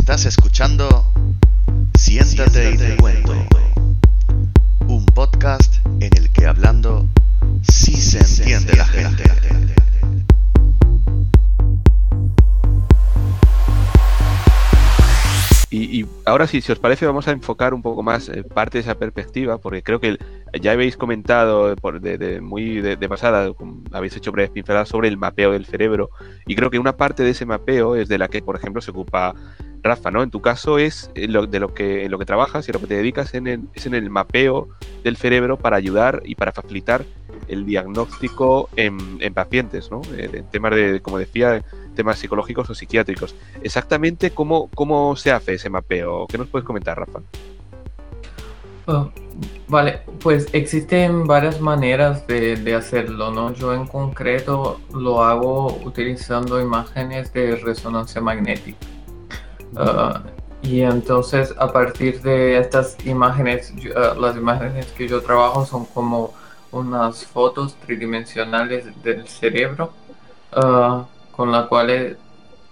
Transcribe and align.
Estás 0.00 0.24
escuchando 0.24 0.88
Siéntate 1.94 2.70
y 2.70 2.76
te 2.78 2.96
cuento. 2.96 3.34
Un 4.88 5.04
podcast 5.04 5.76
en 6.00 6.10
el 6.16 6.32
que 6.32 6.46
hablando 6.46 7.06
sí 7.70 7.94
se 7.96 8.18
entiende 8.18 8.76
la 8.76 8.86
gente. 8.86 9.24
Y, 15.72 16.04
ahora 16.24 16.48
sí, 16.48 16.60
si 16.62 16.72
os 16.72 16.80
parece, 16.80 17.06
vamos 17.06 17.28
a 17.28 17.30
enfocar 17.30 17.74
un 17.74 17.82
poco 17.82 18.02
más 18.02 18.28
eh, 18.28 18.42
parte 18.42 18.78
de 18.78 18.82
esa 18.82 18.96
perspectiva, 18.96 19.58
porque 19.58 19.84
creo 19.84 20.00
que 20.00 20.18
ya 20.60 20.72
habéis 20.72 20.96
comentado 20.96 21.76
por- 21.76 22.00
de, 22.00 22.40
muy 22.40 22.80
de, 22.80 22.96
de 22.96 23.08
pasada, 23.08 23.52
habéis 23.92 24.16
hecho 24.16 24.32
breves 24.32 24.50
pinceladas 24.50 24.88
sobre 24.88 25.06
el 25.06 25.16
mapeo 25.16 25.52
del 25.52 25.66
cerebro, 25.66 26.10
y 26.44 26.56
creo 26.56 26.70
que 26.70 26.80
una 26.80 26.96
parte 26.96 27.22
de 27.22 27.30
ese 27.30 27.46
mapeo 27.46 27.94
es 27.94 28.08
de 28.08 28.18
la 28.18 28.26
que, 28.26 28.42
por 28.42 28.56
ejemplo, 28.56 28.82
se 28.82 28.90
ocupa 28.90 29.32
Rafa, 29.82 30.10
¿no? 30.10 30.22
En 30.22 30.30
tu 30.30 30.40
caso 30.40 30.78
es 30.78 31.10
en 31.14 31.32
lo, 31.32 31.46
de 31.46 31.58
lo 31.58 31.72
que, 31.72 32.04
en 32.04 32.10
lo 32.10 32.18
que 32.18 32.26
trabajas 32.26 32.68
y 32.68 32.72
lo 32.72 32.80
que 32.80 32.86
te 32.86 32.94
dedicas 32.94 33.34
en 33.34 33.46
el- 33.46 33.62
es 33.74 33.86
en 33.86 33.94
el 33.94 34.10
mapeo 34.10 34.68
del 35.04 35.16
cerebro 35.16 35.56
para 35.56 35.76
ayudar 35.76 36.22
y 36.24 36.34
para 36.34 36.52
facilitar 36.52 37.04
el 37.48 37.64
diagnóstico 37.64 38.68
en, 38.76 38.98
en 39.20 39.32
pacientes, 39.34 39.90
¿no? 39.90 40.02
Eh, 40.16 40.30
En 40.34 40.44
temas 40.50 40.74
de, 40.74 41.00
como 41.00 41.18
decía, 41.18 41.64
temas 41.96 42.18
psicológicos 42.18 42.68
o 42.70 42.74
psiquiátricos. 42.74 43.34
Exactamente 43.62 44.30
cómo, 44.30 44.68
cómo 44.74 45.16
se 45.16 45.32
hace 45.32 45.54
ese 45.54 45.70
mapeo. 45.70 46.26
¿Qué 46.26 46.38
nos 46.38 46.48
puedes 46.48 46.66
comentar, 46.66 46.98
Rafa? 46.98 47.20
Oh, 48.86 49.10
vale, 49.68 50.00
pues 50.20 50.48
existen 50.52 51.26
varias 51.26 51.60
maneras 51.60 52.26
de, 52.26 52.56
de 52.56 52.74
hacerlo, 52.74 53.30
¿no? 53.30 53.52
Yo 53.54 53.72
en 53.74 53.86
concreto 53.86 54.80
lo 54.92 55.22
hago 55.22 55.78
utilizando 55.84 56.60
imágenes 56.60 57.32
de 57.32 57.56
resonancia 57.56 58.20
magnética. 58.20 58.78
Ah, 59.76 60.22
y 60.62 60.82
entonces 60.82 61.54
a 61.58 61.72
partir 61.72 62.20
de 62.22 62.58
estas 62.58 62.96
imágenes, 63.06 63.72
ah, 63.96 64.14
las 64.18 64.36
imágenes 64.36 64.86
que 64.92 65.08
yo 65.08 65.22
trabajo 65.22 65.64
son 65.64 65.86
como 65.86 66.34
unas 66.72 67.24
fotos 67.24 67.74
tridimensionales 67.76 68.86
del 69.02 69.26
cerebro 69.28 69.92
ah, 70.52 71.06
con, 71.32 71.50
la 71.52 71.66
cuales, 71.66 72.16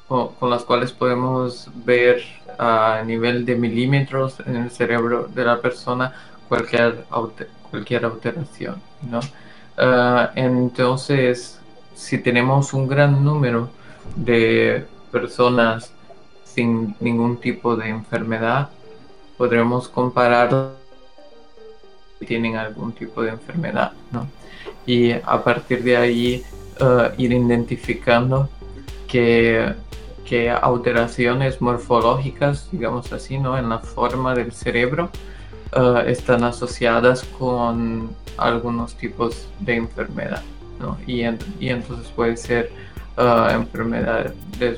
con, 0.08 0.50
las 0.50 0.64
cuales 0.64 0.92
podemos 0.92 1.70
ver 1.74 2.22
a 2.58 3.02
nivel 3.04 3.44
de 3.44 3.54
milímetros 3.54 4.40
en 4.46 4.56
el 4.56 4.70
cerebro 4.70 5.28
de 5.32 5.44
la 5.44 5.60
persona 5.60 6.12
cualquier, 6.48 7.04
cualquier 7.70 8.04
alteración, 8.04 8.80
¿no? 9.02 9.20
Entonces, 10.34 11.60
si 11.94 12.18
tenemos 12.18 12.72
un 12.72 12.88
gran 12.88 13.24
número 13.24 13.68
de 14.16 14.84
personas 15.12 15.92
sin 16.58 16.96
ningún 16.98 17.36
tipo 17.36 17.76
de 17.76 17.88
enfermedad, 17.88 18.68
podremos 19.36 19.88
comparar 19.88 20.72
si 22.18 22.26
tienen 22.26 22.56
algún 22.56 22.90
tipo 22.90 23.22
de 23.22 23.30
enfermedad, 23.30 23.92
¿no? 24.10 24.26
Y 24.84 25.12
a 25.12 25.40
partir 25.44 25.84
de 25.84 25.96
ahí 25.96 26.42
eh, 26.80 27.12
ir 27.16 27.32
identificando 27.32 28.48
que, 29.06 29.72
que 30.24 30.50
alteraciones 30.50 31.60
morfológicas, 31.60 32.68
digamos 32.72 33.12
así, 33.12 33.38
¿no? 33.38 33.56
En 33.56 33.68
la 33.68 33.78
forma 33.78 34.34
del 34.34 34.50
cerebro 34.50 35.10
eh, 35.76 36.04
están 36.08 36.42
asociadas 36.42 37.22
con 37.38 38.10
algunos 38.36 38.96
tipos 38.96 39.46
de 39.60 39.76
enfermedad, 39.76 40.42
¿no? 40.80 40.98
Y, 41.06 41.20
en- 41.22 41.38
y 41.60 41.68
entonces 41.68 42.08
puede 42.16 42.36
ser 42.36 42.72
uh, 43.18 43.50
enfermedades 43.50 44.32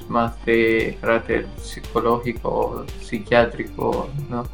más 0.08 0.32
de 0.44 0.98
carácter 1.00 1.46
psicológico 1.62 2.84
psiquiátrico, 3.00 4.08
¿no? 4.28 4.44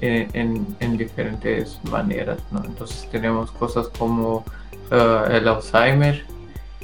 En, 0.00 0.28
en- 0.34 0.76
en 0.80 0.96
diferentes 0.98 1.80
maneras, 1.90 2.38
¿no? 2.50 2.62
Entonces 2.64 3.08
tenemos 3.10 3.50
cosas 3.52 3.88
como 3.98 4.44
uh, 4.90 5.30
el 5.30 5.48
Alzheimer, 5.48 6.24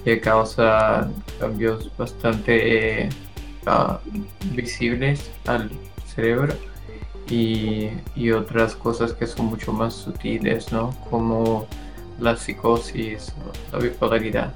que 0.02 0.18
causa 0.20 1.08
cambios 1.38 1.90
bastante 1.98 3.08
uh, 3.66 3.98
visibles 4.54 5.30
al 5.46 5.70
cerebro 6.06 6.54
y, 7.28 7.90
y 8.16 8.30
otras 8.32 8.74
cosas 8.74 9.12
que 9.12 9.26
son 9.26 9.46
mucho 9.46 9.72
más 9.74 9.92
sutiles, 9.94 10.72
¿no? 10.72 10.90
Como 11.10 11.66
la 12.18 12.34
psicosis, 12.36 13.32
la 13.72 13.78
bipolaridad. 13.78 14.52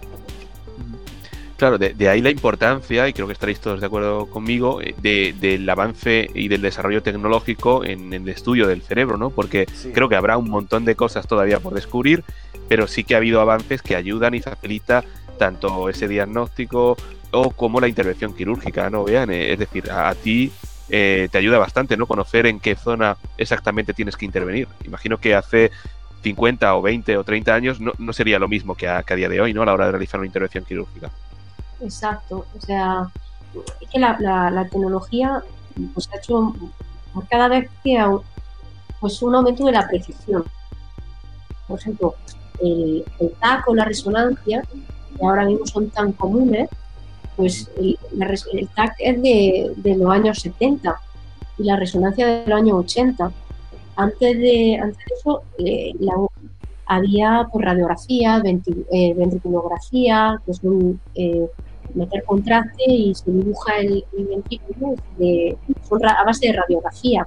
Claro, 1.57 1.79
de, 1.79 1.95
de 1.95 2.09
ahí 2.11 2.21
la 2.21 2.29
importancia, 2.31 3.09
y 3.09 3.15
creo 3.15 3.27
que 3.27 3.33
estaréis 3.33 3.61
todos 3.61 3.81
de 3.81 3.87
acuerdo 3.87 4.27
conmigo, 4.27 4.83
eh, 4.83 4.95
de- 5.01 5.35
del 5.41 5.67
avance 5.71 6.29
y 6.35 6.49
del 6.49 6.61
desarrollo 6.61 7.03
tecnológico 7.03 7.83
en, 7.83 8.13
en 8.13 8.23
el 8.25 8.29
estudio 8.29 8.67
del 8.67 8.83
cerebro, 8.83 9.17
¿no? 9.17 9.31
Porque 9.31 9.67
creo 9.95 10.09
que 10.11 10.17
habrá 10.17 10.37
un 10.37 10.51
montón 10.51 10.85
de 10.85 10.95
cosas 10.97 11.27
todavía 11.27 11.59
por 11.59 11.73
descubrir, 11.73 12.25
pero 12.69 12.87
sí 12.87 13.05
que 13.05 13.15
ha 13.15 13.19
habido 13.19 13.41
avances 13.41 13.81
que 13.81 13.97
ayudan 13.97 14.35
y 14.35 14.43
facilita 14.43 15.03
tanto 15.39 15.89
ese 15.89 16.09
diagnóstico 16.09 16.97
o 17.31 17.51
como 17.51 17.81
la 17.81 17.89
intervención 17.89 18.35
quirúrgica, 18.35 18.91
¿no? 18.91 19.05
Vean, 19.05 19.31
eh, 19.31 19.53
es 19.55 19.59
decir, 19.59 19.91
a, 19.91 20.11
a 20.11 20.15
ti 20.15 20.53
eh, 20.91 21.29
te 21.33 21.39
ayuda 21.39 21.57
bastante, 21.57 21.97
¿no? 21.97 22.07
Conocer 22.07 22.47
en 22.47 22.61
qué 22.61 22.77
zona 22.77 23.17
exactamente 23.39 23.95
tienes 23.95 24.17
que 24.19 24.27
intervenir. 24.27 24.69
Imagino 24.85 25.17
que 25.19 25.35
hace 25.35 25.71
50 26.23 26.75
o 26.75 26.83
20 26.83 27.17
o 27.17 27.25
30 27.25 27.55
años 27.55 27.81
no, 27.81 27.93
no 27.97 28.13
sería 28.13 28.39
lo 28.39 28.47
mismo 28.49 28.75
que 28.75 28.89
a, 28.89 29.03
que 29.03 29.15
a 29.15 29.17
día 29.17 29.29
de 29.31 29.41
hoy, 29.41 29.55
¿no? 29.55 29.63
A 29.63 29.67
la 29.67 29.73
hora 29.73 29.87
de 29.87 29.93
realizar 29.93 30.21
una 30.21 30.27
intervención 30.27 30.65
quirúrgica. 30.65 31.11
Exacto, 31.81 32.47
o 32.57 32.61
sea, 32.61 33.09
es 33.81 33.89
que 33.91 33.99
la, 33.99 34.17
la- 34.21 34.51
la 34.51 34.65
tecnología 34.69 35.43
pues, 35.95 36.09
ha 36.13 36.17
hecho 36.17 36.55
cada 37.31 37.49
vez 37.49 37.69
que 37.83 37.95
au- 37.99 38.23
pues, 39.01 39.21
un 39.23 39.35
aumento 39.35 39.65
de 39.65 39.73
la 39.73 39.87
precisión. 39.87 40.45
Por 41.69 41.79
ejemplo, 41.79 42.15
el, 42.63 43.05
el 43.19 43.31
TAC 43.41 43.69
o 43.69 43.75
la 43.75 43.85
resonancia, 43.85 44.63
que 45.19 45.25
ahora 45.25 45.45
mismo 45.45 45.67
son 45.67 45.91
tan 45.91 46.13
comunes, 46.13 46.69
pues 47.37 47.71
el, 47.77 47.99
el 48.53 48.69
TAC 48.69 48.95
es 48.99 49.23
de, 49.23 49.73
de 49.77 49.97
los 49.97 50.11
años 50.11 50.39
70 50.41 50.99
y 51.59 51.65
la 51.65 51.77
resonancia 51.77 52.27
de 52.27 52.47
los 52.47 52.59
años 52.59 52.79
80. 52.81 53.31
Antes 53.97 54.39
de, 54.39 54.79
antes 54.83 54.99
de 54.99 55.15
eso, 55.19 55.43
eh, 55.59 55.93
la- 56.01 56.15
había 56.89 57.49
pues, 57.53 57.65
radiografía, 57.65 58.41
eh, 58.45 59.15
ventriculografía, 59.15 60.41
que 60.47 60.55
son 60.55 61.01
eh, 61.17 61.47
meter 61.97 62.23
contraste 62.25 62.85
y 62.87 63.15
se 63.15 63.31
dibuja 63.31 63.79
el, 63.79 64.05
el 64.17 64.25
ventrículo 64.27 64.95
de- 65.19 65.57
son 65.89 66.05
a 66.07 66.25
base 66.25 66.47
de 66.49 66.53
radiografía. 66.53 67.27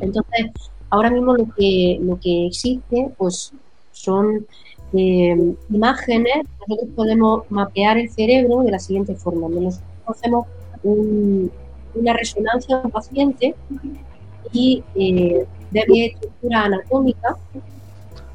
Entonces, 0.00 0.46
ahora 0.90 1.10
mismo 1.10 1.34
lo 1.34 1.46
que, 1.56 1.98
lo 2.00 2.18
que 2.20 2.46
existe 2.46 3.10
pues, 3.16 3.52
son 3.92 4.46
eh, 4.92 5.54
imágenes. 5.70 6.46
Nosotros 6.66 6.90
podemos 6.94 7.42
mapear 7.50 7.98
el 7.98 8.10
cerebro 8.10 8.60
de 8.62 8.70
la 8.70 8.78
siguiente 8.78 9.14
forma. 9.14 9.48
Nosotros 9.48 9.82
hacemos 10.06 10.46
un- 10.82 11.50
una 11.94 12.12
resonancia 12.12 12.78
de 12.78 12.84
un 12.84 12.90
paciente 12.90 13.54
y 14.52 14.82
eh, 14.94 15.46
de 15.70 15.84
estructura 16.06 16.64
anatómica, 16.64 17.36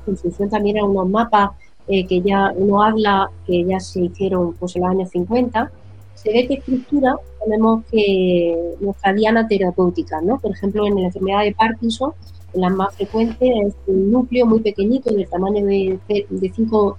en 0.05 0.17
función 0.17 0.49
también 0.49 0.77
a 0.79 0.85
unos 0.85 1.07
mapas 1.09 1.51
eh, 1.87 2.05
que 2.07 2.21
ya 2.21 2.51
uno 2.55 2.83
habla 2.83 3.29
que 3.45 3.63
ya 3.65 3.79
se 3.79 4.01
hicieron 4.01 4.53
pues, 4.53 4.75
en 4.75 4.83
los 4.83 4.91
años 4.91 5.09
50, 5.09 5.71
se 6.13 6.31
ve 6.31 6.47
qué 6.47 6.53
estructura 6.55 7.15
tenemos 7.43 7.83
que 7.91 8.75
nuestra 8.79 9.13
diana 9.13 9.47
terapéutica, 9.47 10.21
¿no? 10.21 10.39
Por 10.39 10.51
ejemplo, 10.51 10.87
en 10.87 10.95
la 10.95 11.07
enfermedad 11.07 11.43
de 11.43 11.53
Parkinson, 11.53 12.13
la 12.53 12.69
más 12.69 12.95
frecuente 12.95 13.51
es 13.65 13.75
un 13.87 14.11
núcleo 14.11 14.45
muy 14.45 14.61
pequeñito, 14.61 15.13
del 15.13 15.27
tamaño 15.27 15.65
de, 15.65 15.99
de 16.29 16.53
5 16.53 16.97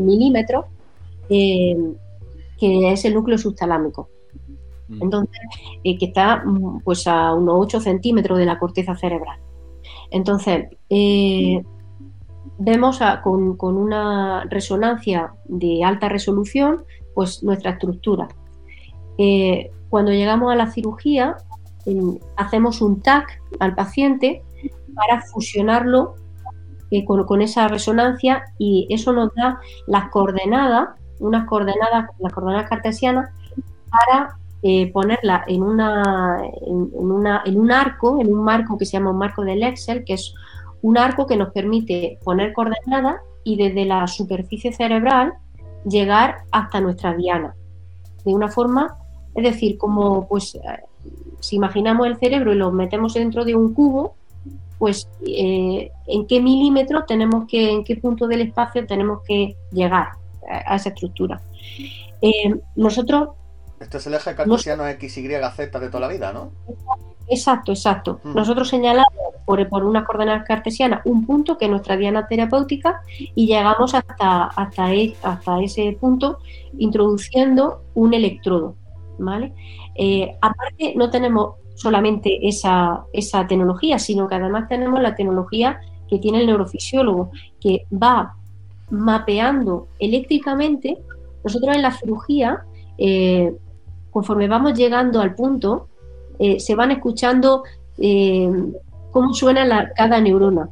milímetros, 0.00 0.66
eh, 1.30 1.76
que 2.58 2.92
es 2.92 3.04
el 3.04 3.14
núcleo 3.14 3.38
subtalámico. 3.38 4.08
Entonces, 5.00 5.40
eh, 5.84 5.98
que 5.98 6.06
está 6.06 6.42
mm, 6.44 6.80
pues 6.82 7.06
a 7.06 7.34
unos 7.34 7.56
8 7.58 7.80
centímetros 7.80 8.38
de 8.38 8.46
la 8.46 8.58
corteza 8.58 8.96
cerebral. 8.96 9.38
Entonces, 10.10 10.66
eh, 10.88 11.62
vemos 12.58 13.00
con, 13.22 13.56
con 13.56 13.76
una 13.76 14.44
resonancia 14.44 15.32
de 15.46 15.84
alta 15.84 16.08
resolución, 16.08 16.84
pues 17.14 17.42
nuestra 17.42 17.72
estructura. 17.72 18.28
Eh, 19.16 19.70
cuando 19.88 20.12
llegamos 20.12 20.52
a 20.52 20.56
la 20.56 20.70
cirugía, 20.70 21.36
hacemos 22.36 22.82
un 22.82 23.00
TAC 23.00 23.40
al 23.60 23.74
paciente 23.74 24.42
para 24.94 25.22
fusionarlo 25.22 26.16
eh, 26.90 27.04
con, 27.04 27.24
con 27.24 27.40
esa 27.40 27.68
resonancia 27.68 28.44
y 28.58 28.86
eso 28.90 29.12
nos 29.12 29.34
da 29.34 29.60
las 29.86 30.10
coordenadas, 30.10 30.88
unas 31.20 31.46
coordenadas, 31.46 32.10
las 32.18 32.32
coordenadas 32.32 32.68
cartesianas, 32.68 33.30
para 33.90 34.36
eh, 34.62 34.90
ponerla 34.92 35.44
en, 35.46 35.62
una, 35.62 36.42
en 36.66 36.90
una, 36.92 37.42
en 37.44 37.60
un 37.60 37.70
arco, 37.70 38.20
en 38.20 38.32
un 38.32 38.42
marco 38.42 38.76
que 38.76 38.84
se 38.84 38.92
llama 38.92 39.10
un 39.10 39.18
marco 39.18 39.42
del 39.42 39.62
Excel, 39.62 40.04
que 40.04 40.14
es 40.14 40.34
un 40.82 40.98
arco 40.98 41.26
que 41.26 41.36
nos 41.36 41.52
permite 41.52 42.18
poner 42.24 42.52
coordenadas 42.52 43.16
y 43.44 43.56
desde 43.56 43.84
la 43.84 44.06
superficie 44.06 44.72
cerebral 44.72 45.34
llegar 45.88 46.38
hasta 46.50 46.80
nuestra 46.80 47.14
diana, 47.14 47.54
de 48.24 48.34
una 48.34 48.48
forma 48.48 48.96
Es 49.34 49.44
decir, 49.44 49.78
como 49.78 50.26
pues 50.26 50.54
eh, 50.56 50.60
si 51.40 51.56
imaginamos 51.56 52.06
el 52.06 52.16
cerebro 52.16 52.52
y 52.52 52.56
lo 52.56 52.72
metemos 52.72 53.14
dentro 53.14 53.44
de 53.44 53.54
un 53.54 53.72
cubo, 53.72 54.16
pues 54.78 55.08
eh, 55.26 55.90
en 56.06 56.26
qué 56.26 56.40
milímetro 56.40 57.04
tenemos 57.04 57.46
que, 57.46 57.70
en 57.70 57.84
qué 57.84 57.96
punto 57.96 58.26
del 58.26 58.40
espacio 58.42 58.86
tenemos 58.86 59.22
que 59.26 59.56
llegar 59.70 60.08
a 60.66 60.76
esa 60.76 60.88
estructura. 60.88 61.40
Eh, 62.20 62.54
nosotros... 62.76 63.30
Esto 63.80 63.98
es 63.98 64.06
el 64.06 64.14
eje 64.14 64.34
cartesiano 64.34 64.88
X, 64.88 65.18
Y, 65.18 65.28
Z 65.28 65.78
de 65.78 65.88
toda 65.88 66.00
la 66.00 66.08
vida, 66.08 66.32
¿no? 66.32 66.50
Exacto, 67.30 67.72
exacto. 67.72 68.20
Nosotros 68.24 68.68
señalamos 68.68 69.12
por, 69.44 69.66
por 69.68 69.84
una 69.84 70.04
coordenada 70.04 70.44
cartesiana 70.44 71.02
un 71.04 71.26
punto 71.26 71.58
que 71.58 71.66
es 71.66 71.70
nuestra 71.70 71.96
diana 71.96 72.26
terapéutica 72.26 73.02
y 73.18 73.46
llegamos 73.46 73.94
hasta, 73.94 74.44
hasta, 74.44 74.94
e, 74.94 75.14
hasta 75.22 75.60
ese 75.60 75.96
punto 76.00 76.38
introduciendo 76.78 77.82
un 77.94 78.14
electrodo. 78.14 78.74
¿vale? 79.18 79.52
Eh, 79.94 80.36
aparte, 80.40 80.94
no 80.96 81.10
tenemos 81.10 81.54
solamente 81.74 82.48
esa, 82.48 83.04
esa 83.12 83.46
tecnología, 83.46 83.98
sino 83.98 84.28
que 84.28 84.34
además 84.36 84.68
tenemos 84.68 85.00
la 85.00 85.14
tecnología 85.14 85.80
que 86.08 86.18
tiene 86.18 86.40
el 86.40 86.46
neurofisiólogo, 86.46 87.30
que 87.60 87.86
va 87.92 88.34
mapeando 88.90 89.88
eléctricamente. 89.98 90.98
Nosotros 91.44 91.76
en 91.76 91.82
la 91.82 91.92
cirugía, 91.92 92.64
eh, 92.96 93.54
conforme 94.10 94.48
vamos 94.48 94.74
llegando 94.74 95.20
al 95.20 95.34
punto, 95.34 95.88
eh, 96.38 96.60
se 96.60 96.74
van 96.74 96.90
escuchando 96.90 97.64
eh, 97.98 98.50
cómo 99.10 99.34
suena 99.34 99.92
cada 99.96 100.20
neurona, 100.20 100.68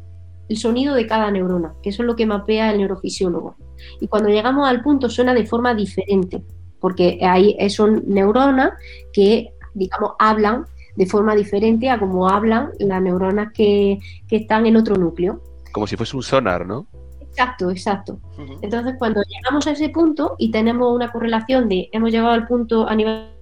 el 0.48 0.56
sonido 0.56 0.94
de 0.94 1.06
cada 1.06 1.30
neurona, 1.30 1.74
que 1.82 1.90
eso 1.90 2.02
es 2.02 2.06
lo 2.06 2.16
que 2.16 2.26
mapea 2.26 2.70
el 2.70 2.78
neurofisiólogo. 2.78 3.56
Y 4.00 4.08
cuando 4.08 4.28
llegamos 4.28 4.68
al 4.68 4.82
punto 4.82 5.10
suena 5.10 5.34
de 5.34 5.46
forma 5.46 5.74
diferente, 5.74 6.42
porque 6.80 7.18
hay, 7.22 7.56
son 7.68 8.04
neuronas 8.06 8.72
que, 9.12 9.52
digamos, 9.74 10.12
hablan 10.18 10.66
de 10.96 11.06
forma 11.06 11.34
diferente 11.34 11.90
a 11.90 11.98
como 11.98 12.28
hablan 12.28 12.70
las 12.78 13.02
neuronas 13.02 13.52
que, 13.52 13.98
están 14.30 14.66
en 14.66 14.76
otro 14.76 14.96
núcleo. 14.96 15.42
Como 15.72 15.86
si 15.86 15.96
fuese 15.96 16.16
un 16.16 16.22
sonar, 16.22 16.66
¿no? 16.66 16.86
Exacto, 17.20 17.70
exacto. 17.70 18.18
Entonces, 18.62 18.94
cuando 18.98 19.20
llegamos 19.22 19.66
a 19.66 19.72
ese 19.72 19.90
punto 19.90 20.36
y 20.38 20.50
tenemos 20.50 20.94
una 20.94 21.12
correlación 21.12 21.68
de 21.68 21.88
hemos 21.92 22.10
llegado 22.10 22.32
al 22.32 22.46
punto 22.46 22.88
a 22.88 22.94
nivel 22.94 23.35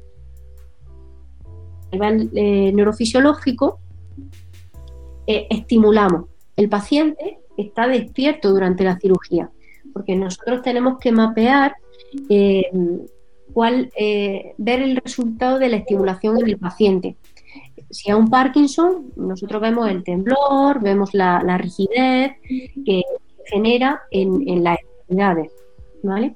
nivel 1.95 2.31
eh, 2.35 2.73
neurofisiológico, 2.73 3.79
eh, 5.27 5.47
estimulamos. 5.51 6.27
El 6.57 6.69
paciente 6.69 7.39
está 7.57 7.89
despierto 7.89 8.51
durante 8.51 8.85
la 8.85 8.99
cirugía, 8.99 9.51
porque 9.93 10.17
nosotros 10.17 10.63
tenemos 10.63 10.99
que 10.99 11.13
mapear 11.13 11.77
eh, 12.29 12.71
cuál, 13.53 13.91
ver 13.97 14.83
el 14.83 14.97
resultado 14.97 15.59
de 15.59 15.69
la 15.69 15.77
estimulación 15.77 16.39
en 16.39 16.49
el 16.49 16.59
paciente. 16.59 17.17
Si 17.91 18.11
a 18.11 18.17
un 18.17 18.29
Parkinson, 18.29 19.13
nosotros 19.17 19.63
vemos 19.63 19.89
el 19.89 20.03
temblor, 20.05 20.81
vemos 20.81 21.15
la, 21.15 21.41
rigidez 21.59 22.33
que 22.85 23.03
genera 23.47 24.03
en, 24.11 24.65
las 24.65 24.79
extremidades, 24.79 25.53
¿vale? 26.03 26.35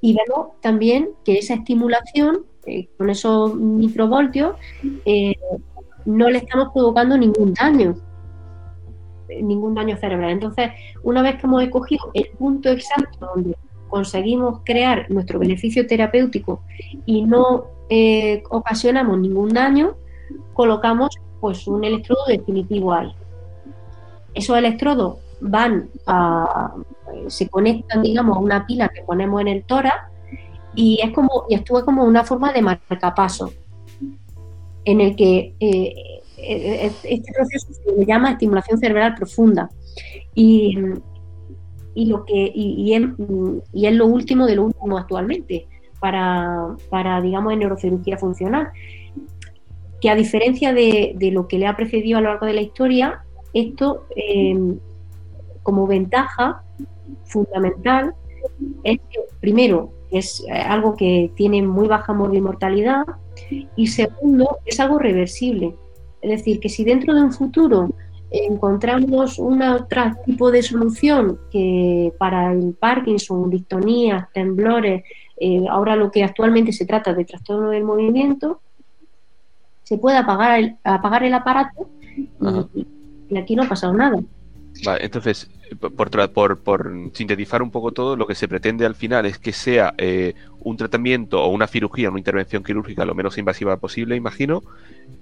Y 0.00 0.16
vemos 0.16 0.60
también 0.60 1.10
que 1.24 1.38
esa 1.38 1.54
estimulación 1.54 2.46
eh, 2.66 2.88
con 2.96 3.10
esos 3.10 3.54
microvoltios, 3.56 4.54
eh, 5.04 5.34
no 6.04 6.30
le 6.30 6.38
estamos 6.38 6.68
provocando 6.72 7.16
ningún 7.16 7.54
daño, 7.54 7.96
eh, 9.28 9.42
ningún 9.42 9.74
daño 9.74 9.96
cerebral. 9.96 10.30
Entonces, 10.30 10.70
una 11.02 11.22
vez 11.22 11.36
que 11.36 11.46
hemos 11.46 11.62
escogido 11.62 12.10
el 12.14 12.28
punto 12.38 12.68
exacto 12.68 13.30
donde 13.34 13.56
conseguimos 13.88 14.60
crear 14.64 15.10
nuestro 15.10 15.38
beneficio 15.38 15.86
terapéutico 15.86 16.62
y 17.04 17.22
no 17.22 17.66
ocasionamos 18.48 19.18
ningún 19.18 19.50
daño, 19.50 19.96
colocamos 20.54 21.10
pues 21.40 21.66
un 21.66 21.84
electrodo 21.84 22.24
definitivo 22.26 22.94
ahí. 22.94 23.12
Esos 24.32 24.56
electrodos 24.56 25.18
van 25.42 25.90
a, 26.06 26.74
se 27.26 27.50
conectan, 27.50 28.00
digamos, 28.02 28.36
a 28.36 28.40
una 28.40 28.66
pila 28.66 28.88
que 28.88 29.02
ponemos 29.02 29.42
en 29.42 29.48
el 29.48 29.64
tórax 29.64 30.11
y 30.74 31.00
es 31.02 31.12
como 31.12 31.44
y 31.48 31.54
actúa 31.54 31.84
como 31.84 32.04
una 32.04 32.24
forma 32.24 32.52
de 32.52 32.62
marcapaso 32.62 33.52
en 34.84 35.00
el 35.00 35.16
que 35.16 35.54
eh, 35.60 35.94
este 36.42 37.32
proceso 37.32 37.68
se 37.72 38.04
llama 38.04 38.32
estimulación 38.32 38.78
cerebral 38.78 39.14
profunda. 39.14 39.70
Y, 40.34 40.76
lo 41.94 42.24
que 42.24 42.50
y, 42.54 42.94
es, 42.94 43.94
lo 43.94 44.06
último 44.06 44.46
de 44.46 44.56
lo 44.56 44.64
último 44.64 44.96
actualmente 44.96 45.66
para, 46.00 46.74
para 46.88 47.20
digamos 47.20 47.52
en 47.52 47.58
neurocirugía 47.60 48.16
funcional 48.16 48.70
que 50.00 50.08
a 50.08 50.14
diferencia 50.14 50.72
de, 50.72 51.14
lo 51.32 51.46
que 51.46 51.58
le 51.58 51.66
ha 51.66 51.76
precedido 51.76 52.18
a 52.18 52.20
lo 52.22 52.30
largo 52.30 52.46
de 52.46 52.54
la 52.54 52.62
historia 52.62 53.22
esto 53.52 54.06
eh, 54.16 54.58
como 55.62 55.86
ventaja 55.86 56.62
fundamental 57.24 58.14
es 58.84 58.98
que 59.10 59.20
primero 59.40 59.92
es 60.10 60.44
eh, 60.48 60.52
algo 60.52 60.94
que 60.96 61.30
tiene 61.34 61.62
muy 61.62 61.88
baja 61.88 62.12
mortalidad 62.12 63.04
y 63.76 63.86
segundo, 63.86 64.58
es 64.64 64.78
algo 64.80 64.98
reversible. 64.98 65.74
Es 66.20 66.30
decir, 66.30 66.60
que 66.60 66.68
si 66.68 66.84
dentro 66.84 67.14
de 67.14 67.22
un 67.22 67.32
futuro 67.32 67.90
encontramos 68.30 69.38
un 69.38 69.62
otro 69.62 70.02
tipo 70.24 70.50
de 70.50 70.62
solución 70.62 71.38
que 71.50 72.12
para 72.18 72.52
el 72.52 72.74
Parkinson, 72.74 73.50
dictonías, 73.50 74.30
temblores, 74.32 75.04
eh, 75.38 75.64
ahora 75.68 75.96
lo 75.96 76.10
que 76.10 76.24
actualmente 76.24 76.72
se 76.72 76.86
trata 76.86 77.12
de 77.12 77.24
trastorno 77.24 77.70
del 77.70 77.84
movimiento, 77.84 78.60
se 79.82 79.98
puede 79.98 80.16
apagar 80.16 80.60
el, 80.60 80.76
apagar 80.84 81.24
el 81.24 81.34
aparato 81.34 81.88
y 83.28 83.36
aquí 83.36 83.56
no 83.56 83.64
ha 83.64 83.68
pasado 83.68 83.92
nada. 83.92 84.20
Vale, 84.84 85.04
entonces, 85.04 85.48
por, 85.78 86.58
por, 86.60 86.92
sintetizar 87.12 87.62
un 87.62 87.70
poco 87.70 87.92
todo, 87.92 88.16
lo 88.16 88.26
que 88.26 88.34
se 88.34 88.48
pretende 88.48 88.84
al 88.84 88.94
final 88.94 89.26
es 89.26 89.38
que 89.38 89.52
sea 89.52 89.94
eh, 89.98 90.34
un 90.60 90.76
tratamiento 90.76 91.42
o 91.42 91.48
una 91.48 91.66
cirugía, 91.66 92.10
una 92.10 92.18
intervención 92.18 92.64
quirúrgica 92.64 93.04
lo 93.04 93.14
menos 93.14 93.38
invasiva 93.38 93.76
posible, 93.76 94.16
imagino, 94.16 94.62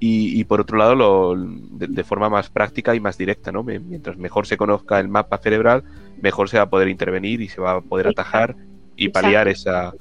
y, 0.03 0.45
por 0.45 0.63
otro 0.63 0.79
lado, 0.79 0.95
lo, 0.95 1.37
de, 1.37 2.05
forma 2.05 2.31
más 2.31 2.49
práctica 2.49 2.95
y 2.95 3.01
más 3.01 3.19
directa, 3.19 3.53
¿no? 3.53 3.63
Mientras 3.63 4.17
mejor 4.17 4.47
se 4.47 4.57
conozca 4.57 4.99
el 4.99 5.09
mapa 5.09 5.37
cerebral, 5.39 5.83
mejor 6.23 6.49
se 6.49 6.57
va 6.57 6.65
a 6.65 6.71
poder 6.71 6.89
intervenir 6.89 7.43
y 7.43 7.49
se 7.49 7.61
va 7.61 7.73
a 7.73 7.81
poder 7.83 8.09
atajar 8.09 8.57
y 8.97 9.11
paliar 9.11 9.49
esa... 9.49 9.93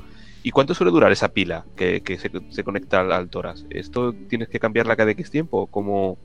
¿Y 0.42 0.52
cuánto 0.52 0.74
suele 0.74 0.92
durar 0.92 1.12
esa 1.12 1.28
pila 1.28 1.66
que, 1.75 2.02
se, 2.50 2.63
conecta 2.63 3.02
al, 3.02 3.12
al, 3.12 3.30
tórax? 3.30 3.66
¿Esto 3.69 4.13
tienes 4.30 4.48
que 4.48 4.57
cambiarla 4.57 4.95
cada 4.95 5.12
X 5.12 5.30
tiempo? 5.30 5.68
¿Cómo... 5.68 6.18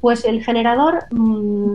Pues 0.00 0.24
el 0.24 0.42
generador... 0.42 1.00
Mm, 1.10 1.74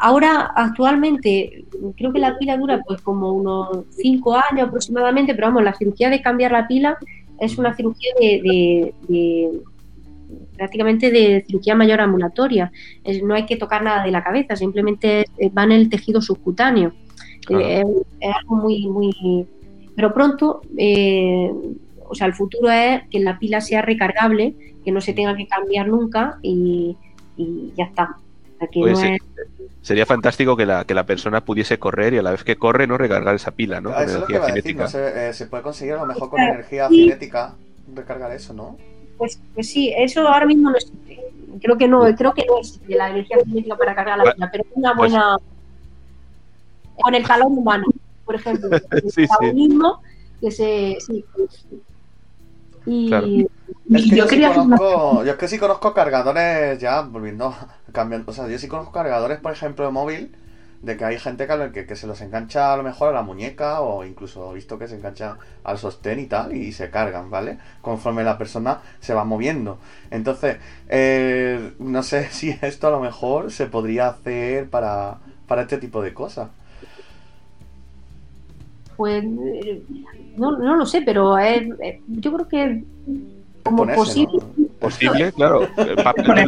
ahora 0.00 0.52
actualmente 0.54 1.64
creo 1.96 2.12
que 2.12 2.18
la 2.18 2.38
pila 2.38 2.56
dura 2.56 2.80
pues 2.86 3.00
como 3.00 3.32
unos 3.32 3.84
5 3.90 4.36
años 4.50 4.68
aproximadamente, 4.68 5.34
pero 5.34 5.48
vamos, 5.48 5.64
la 5.64 5.74
cirugía 5.74 6.10
de 6.10 6.22
cambiar 6.22 6.52
la 6.52 6.66
pila 6.66 6.98
es 7.40 7.58
una 7.58 7.74
cirugía 7.74 8.10
de, 8.20 8.92
prácticamente 10.56 11.10
de 11.10 11.44
cirugía 11.46 11.74
mayor 11.74 12.00
ambulatoria. 12.00 12.70
no 13.22 13.34
hay 13.34 13.46
que 13.46 13.56
tocar 13.56 13.82
nada 13.82 14.04
de 14.04 14.10
la 14.10 14.24
cabeza, 14.24 14.56
simplemente 14.56 15.24
va 15.56 15.64
en 15.64 15.72
el 15.72 15.88
tejido 15.88 16.20
subcutáneo. 16.20 16.92
Eh, 17.50 17.84
es, 18.20 18.34
algo 18.34 18.56
muy, 18.56 18.86
muy... 18.86 19.46
Pero 19.94 20.12
pronto, 20.12 20.60
eh, 20.76 21.50
o 22.08 22.14
sea, 22.14 22.26
el 22.26 22.34
futuro 22.34 22.70
es 22.70 23.02
que 23.10 23.20
la 23.20 23.38
pila 23.38 23.60
sea 23.60 23.82
recargable, 23.82 24.54
que 24.84 24.92
no 24.92 25.00
se 25.00 25.12
tenga 25.12 25.36
que 25.36 25.46
cambiar 25.46 25.88
nunca 25.88 26.38
y 26.42 26.96
ya 27.76 27.84
está. 27.84 28.16
Sería 29.82 30.06
fantástico 30.06 30.56
que 30.56 30.66
la, 30.66 30.84
que 30.84 30.94
la 30.94 31.06
persona 31.06 31.44
pudiese 31.44 31.78
correr 31.78 32.14
y 32.14 32.18
a 32.18 32.22
la 32.22 32.32
vez 32.32 32.44
que 32.44 32.56
corre 32.56 32.86
no 32.86 32.98
recargar 32.98 33.34
esa 33.34 33.52
pila, 33.52 33.80
¿no? 33.80 33.90
Eso 33.90 34.14
es 34.14 34.20
lo 34.20 34.26
que 34.26 34.40
cinética. 34.40 34.88
Eh, 34.94 35.32
se, 35.32 35.46
puede 35.46 35.62
conseguir 35.62 35.94
a 35.94 35.98
lo 35.98 36.06
mejor 36.06 36.30
con 36.30 36.40
energía 36.40 36.88
cinética 36.88 37.54
recargar 37.94 38.32
eso, 38.32 38.52
¿no? 38.52 38.76
Pues, 39.16 39.40
pues 39.54 39.70
sí, 39.70 39.92
eso 39.96 40.26
ahora 40.28 40.46
mismo 40.46 40.70
no 40.70 40.76
existe. 40.76 41.20
Creo 41.62 41.78
que 41.78 41.88
no, 41.88 42.02
creo 42.16 42.34
que 42.34 42.44
no 42.46 42.58
existe 42.58 42.94
la 42.94 43.10
energía 43.10 43.38
cinética 43.44 43.76
para 43.76 43.94
cargar 43.94 44.18
la 44.18 44.32
pila, 44.34 44.48
pero 44.50 44.64
es 44.64 44.70
una 44.74 44.94
buena 44.94 45.36
con 47.00 47.14
el 47.14 47.26
calor 47.26 47.48
humano, 47.48 47.86
por 48.24 48.34
ejemplo. 48.34 48.68
El 48.90 49.10
sí, 49.10 49.26
mismo 49.54 50.02
que 50.40 50.50
se 50.50 50.98
sí, 51.00 51.24
y, 52.86 53.10
yo, 53.10 54.26
sí 54.26 54.42
conozco, 54.42 55.24
yo 55.24 55.32
es 55.32 55.36
que 55.36 55.48
sí 55.48 55.58
conozco 55.58 55.92
cargadores, 55.92 56.78
ya 56.78 57.02
volviendo, 57.02 57.54
cambiando, 57.92 58.30
o 58.30 58.34
sea, 58.34 58.48
yo 58.48 58.58
sí 58.58 58.68
conozco 58.68 58.92
cargadores, 58.92 59.38
por 59.38 59.52
ejemplo, 59.52 59.84
de 59.84 59.90
móvil, 59.90 60.34
de 60.82 60.96
que 60.96 61.04
hay 61.04 61.18
gente 61.18 61.46
que, 61.72 61.86
que, 61.86 61.96
se 61.96 62.06
los 62.06 62.20
engancha 62.20 62.72
a 62.72 62.76
lo 62.76 62.84
mejor 62.84 63.08
a 63.08 63.12
la 63.12 63.22
muñeca 63.22 63.80
o 63.80 64.04
incluso 64.04 64.52
he 64.52 64.54
visto 64.54 64.78
que 64.78 64.86
se 64.86 64.94
engancha 64.94 65.36
al 65.64 65.76
sostén 65.78 66.20
y 66.20 66.26
tal 66.26 66.54
y 66.54 66.72
se 66.72 66.90
cargan, 66.90 67.30
¿vale? 67.30 67.58
Conforme 67.80 68.22
la 68.22 68.38
persona 68.38 68.80
se 69.00 69.12
va 69.12 69.24
moviendo. 69.24 69.78
Entonces, 70.10 70.58
eh, 70.88 71.72
no 71.80 72.02
sé 72.02 72.28
si 72.30 72.56
esto 72.62 72.86
a 72.88 72.90
lo 72.90 73.00
mejor 73.00 73.50
se 73.50 73.66
podría 73.66 74.08
hacer 74.08 74.68
para, 74.70 75.18
para 75.48 75.62
este 75.62 75.78
tipo 75.78 76.00
de 76.02 76.14
cosas. 76.14 76.48
pues 78.96 79.24
no, 79.24 80.58
no 80.58 80.76
lo 80.76 80.86
sé, 80.86 81.02
pero 81.02 81.36
yo 82.08 82.32
creo 82.32 82.48
que 82.48 82.84
como 83.64 83.86
posible. 83.94 84.38
Posible, 84.78 85.32
claro. 85.32 85.68
Lo, 85.76 85.96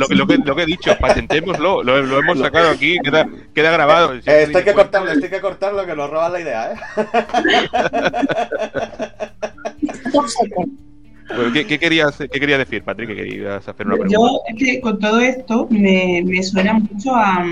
que, 0.06 0.16
lo, 0.16 0.26
que, 0.56 0.62
he 0.62 0.66
dicho, 0.66 0.96
patentémoslo, 0.98 1.82
lo, 1.82 2.00
lo 2.02 2.20
hemos 2.20 2.38
sacado 2.38 2.70
aquí, 2.70 2.98
queda, 3.02 3.28
queda 3.54 3.72
grabado. 3.72 4.14
Eh, 4.14 4.22
esto 4.24 4.58
hay 4.58 4.64
que 4.64 4.72
cortarlo, 4.72 5.10
esto 5.10 5.24
hay 5.24 5.30
que 5.30 5.40
cortarlo, 5.40 5.84
que 5.86 5.96
nos 5.96 6.10
roban 6.10 6.32
la 6.32 6.40
idea, 6.40 6.72
¿eh? 6.72 6.76
¿qué, 11.52 11.66
qué, 11.66 11.78
querías, 11.78 12.16
¿Qué 12.16 12.28
querías 12.28 12.58
decir, 12.58 12.82
Patrick? 12.82 13.08
¿Qué 13.08 13.16
querías 13.16 13.66
hacer 13.66 13.86
una 13.86 13.96
pregunta? 13.96 14.14
Yo, 14.14 14.40
es 14.48 14.56
que 14.56 14.80
con 14.80 14.98
todo 14.98 15.20
esto 15.20 15.66
me, 15.70 16.22
me 16.24 16.42
suena 16.42 16.74
mucho 16.74 17.14
a, 17.14 17.44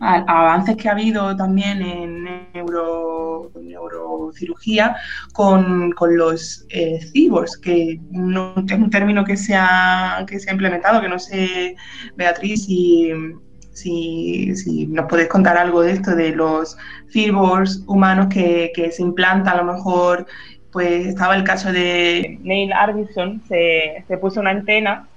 avances 0.00 0.76
que 0.76 0.88
ha 0.88 0.92
habido 0.92 1.36
también 1.36 1.82
en 1.82 2.24
neuro, 2.54 3.50
neurocirugía 3.60 4.96
con, 5.32 5.94
los 6.16 6.66
eh, 6.70 7.00
que 7.62 8.00
no 8.10 8.54
es 8.56 8.72
un 8.72 8.90
término 8.90 9.24
que 9.24 9.36
se, 9.36 9.54
ha, 9.54 10.24
que 10.26 10.40
se 10.40 10.50
ha 10.50 10.52
implementado, 10.54 11.00
que 11.00 11.08
no 11.08 11.18
sé, 11.18 11.76
Beatriz, 12.16 12.64
si, 12.64 13.12
si, 13.72 14.86
nos 14.86 15.06
podéis 15.06 15.28
contar 15.28 15.58
algo 15.58 15.82
de 15.82 15.92
esto, 15.92 16.16
de 16.16 16.30
los 16.30 16.76
cyborgs 17.12 17.84
humanos 17.86 18.28
que, 18.32 18.72
que 18.74 18.90
se 18.90 19.02
implantan 19.02 19.54
a 19.54 19.62
lo 19.62 19.72
mejor 19.72 20.26
pues 20.72 21.06
estaba 21.06 21.34
el 21.34 21.42
caso 21.42 21.72
de 21.72 22.38
Neil 22.42 22.72
Arvidsson, 22.72 23.42
se, 23.48 24.04
se, 24.06 24.18
puso 24.18 24.38
una 24.38 24.50
antena 24.50 25.08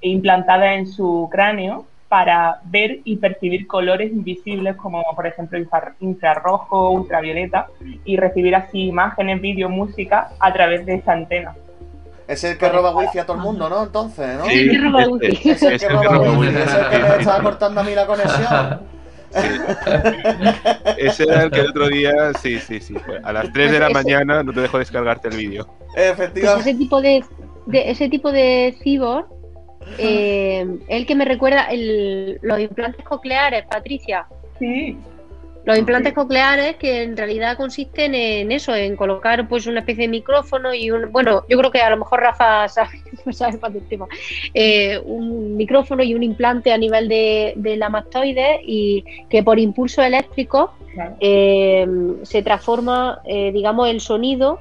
implantada 0.00 0.74
en 0.74 0.86
su 0.86 1.28
cráneo 1.32 1.86
para 2.12 2.60
ver 2.64 3.00
y 3.04 3.16
percibir 3.16 3.66
colores 3.66 4.12
invisibles 4.12 4.76
como 4.76 5.02
por 5.16 5.26
ejemplo 5.26 5.58
infrarrojo, 6.00 6.90
ultravioleta 6.90 7.68
y 8.04 8.18
recibir 8.18 8.54
así 8.54 8.88
imágenes, 8.88 9.40
vídeo, 9.40 9.70
música 9.70 10.28
a 10.38 10.52
través 10.52 10.84
de 10.84 10.96
esa 10.96 11.14
antena. 11.14 11.56
Es 12.28 12.44
el 12.44 12.58
que 12.58 12.68
roba 12.68 12.94
wifi 12.94 13.18
a 13.18 13.24
todo 13.24 13.38
el 13.38 13.42
mundo, 13.42 13.66
¿no? 13.66 13.84
Entonces, 13.84 14.36
¿no? 14.36 14.44
Sí. 14.44 14.52
Es 14.52 14.60
el 14.60 14.70
que 14.70 14.78
roba 14.78 15.06
wifi. 15.06 15.48
Es 15.48 15.62
el 16.74 16.90
que 16.90 16.98
me 16.98 17.16
estaba 17.18 17.42
cortando 17.42 17.80
a 17.80 17.84
mí 17.84 17.94
la 17.94 18.06
conexión. 18.06 18.80
Ese 20.98 21.22
era 21.22 21.44
el 21.44 21.50
que 21.50 21.60
el 21.60 21.70
otro 21.70 21.88
día, 21.88 22.12
sí, 22.42 22.58
sí, 22.58 22.78
sí. 22.78 22.94
A 23.24 23.32
las 23.32 23.50
3 23.50 23.72
de 23.72 23.80
la 23.80 23.88
mañana 23.88 24.42
no 24.42 24.52
te 24.52 24.60
dejo 24.60 24.78
descargarte 24.78 25.28
el 25.28 25.36
vídeo. 25.38 25.66
Efectivamente. 25.96 26.42
Pues 26.42 26.66
ese 26.66 26.74
tipo 26.74 27.00
de, 27.00 27.24
de, 27.64 27.90
ese 27.90 28.10
tipo 28.10 28.30
de 28.30 28.76
cyborg 28.82 29.24
eh, 29.98 30.66
el 30.88 31.06
que 31.06 31.14
me 31.14 31.24
recuerda 31.24 31.66
el, 31.66 32.38
los 32.42 32.60
implantes 32.60 33.04
cocleares, 33.04 33.64
Patricia. 33.66 34.26
Sí. 34.58 34.96
Los 35.64 35.78
implantes 35.78 36.12
cocleares 36.12 36.74
que 36.76 37.02
en 37.02 37.16
realidad 37.16 37.56
consisten 37.56 38.16
en 38.16 38.50
eso, 38.50 38.74
en 38.74 38.96
colocar 38.96 39.46
pues 39.46 39.66
una 39.68 39.80
especie 39.80 40.02
de 40.02 40.08
micrófono 40.08 40.74
y 40.74 40.90
un, 40.90 41.12
bueno, 41.12 41.44
yo 41.48 41.56
creo 41.56 41.70
que 41.70 41.80
a 41.80 41.90
lo 41.90 41.98
mejor 41.98 42.20
Rafa 42.20 42.66
sabe, 42.68 43.00
sabe 43.30 43.58
más 43.58 43.72
del 43.72 43.86
tema, 43.86 44.08
eh, 44.54 44.98
un 45.04 45.56
micrófono 45.56 46.02
y 46.02 46.14
un 46.14 46.24
implante 46.24 46.72
a 46.72 46.78
nivel 46.78 47.08
de, 47.08 47.54
la 47.76 47.88
mastoide 47.88 48.60
y 48.64 49.04
que 49.28 49.42
por 49.44 49.58
impulso 49.58 50.02
eléctrico 50.02 50.74
eh, 51.20 51.86
se 52.22 52.42
transforma, 52.42 53.20
eh, 53.24 53.52
digamos, 53.52 53.88
el 53.88 54.00
sonido 54.00 54.58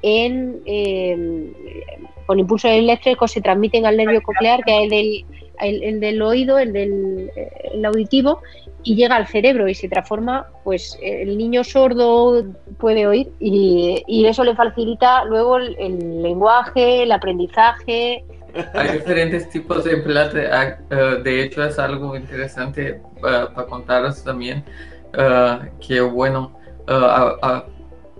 en 0.00 0.62
con 2.28 2.38
impulsos 2.38 2.70
eléctricos 2.70 3.32
se 3.32 3.40
transmiten 3.40 3.86
al 3.86 3.96
nervio 3.96 4.20
coclear, 4.20 4.62
que 4.62 4.76
es 4.76 4.82
el 4.84 4.90
del, 4.90 5.82
el, 5.82 5.98
del 5.98 6.20
oído, 6.20 6.58
el 6.58 6.74
del 6.74 7.30
auditivo, 7.86 8.42
y 8.82 8.96
llega 8.96 9.16
al 9.16 9.26
cerebro 9.26 9.66
y 9.66 9.74
se 9.74 9.88
transforma, 9.88 10.46
pues 10.62 10.98
el 11.00 11.38
niño 11.38 11.64
sordo 11.64 12.44
puede 12.76 13.06
oír 13.06 13.30
y, 13.40 14.26
eso 14.26 14.44
le 14.44 14.54
facilita 14.54 15.24
luego 15.24 15.56
el, 15.56 16.22
lenguaje, 16.22 17.04
el 17.04 17.12
aprendizaje. 17.12 18.22
Hay 18.74 18.98
diferentes 18.98 19.48
tipos 19.48 19.84
de 19.84 19.94
implantes, 19.94 20.50
ah, 20.52 20.76
eh, 20.90 21.20
de 21.24 21.44
hecho 21.44 21.64
es 21.64 21.78
algo 21.78 22.14
interesante 22.14 23.00
para, 23.22 23.46
contaros 23.54 24.22
también, 24.22 24.64
uh, 25.14 25.64
que 25.80 26.02
bueno, 26.02 26.58
uh, 26.88 27.64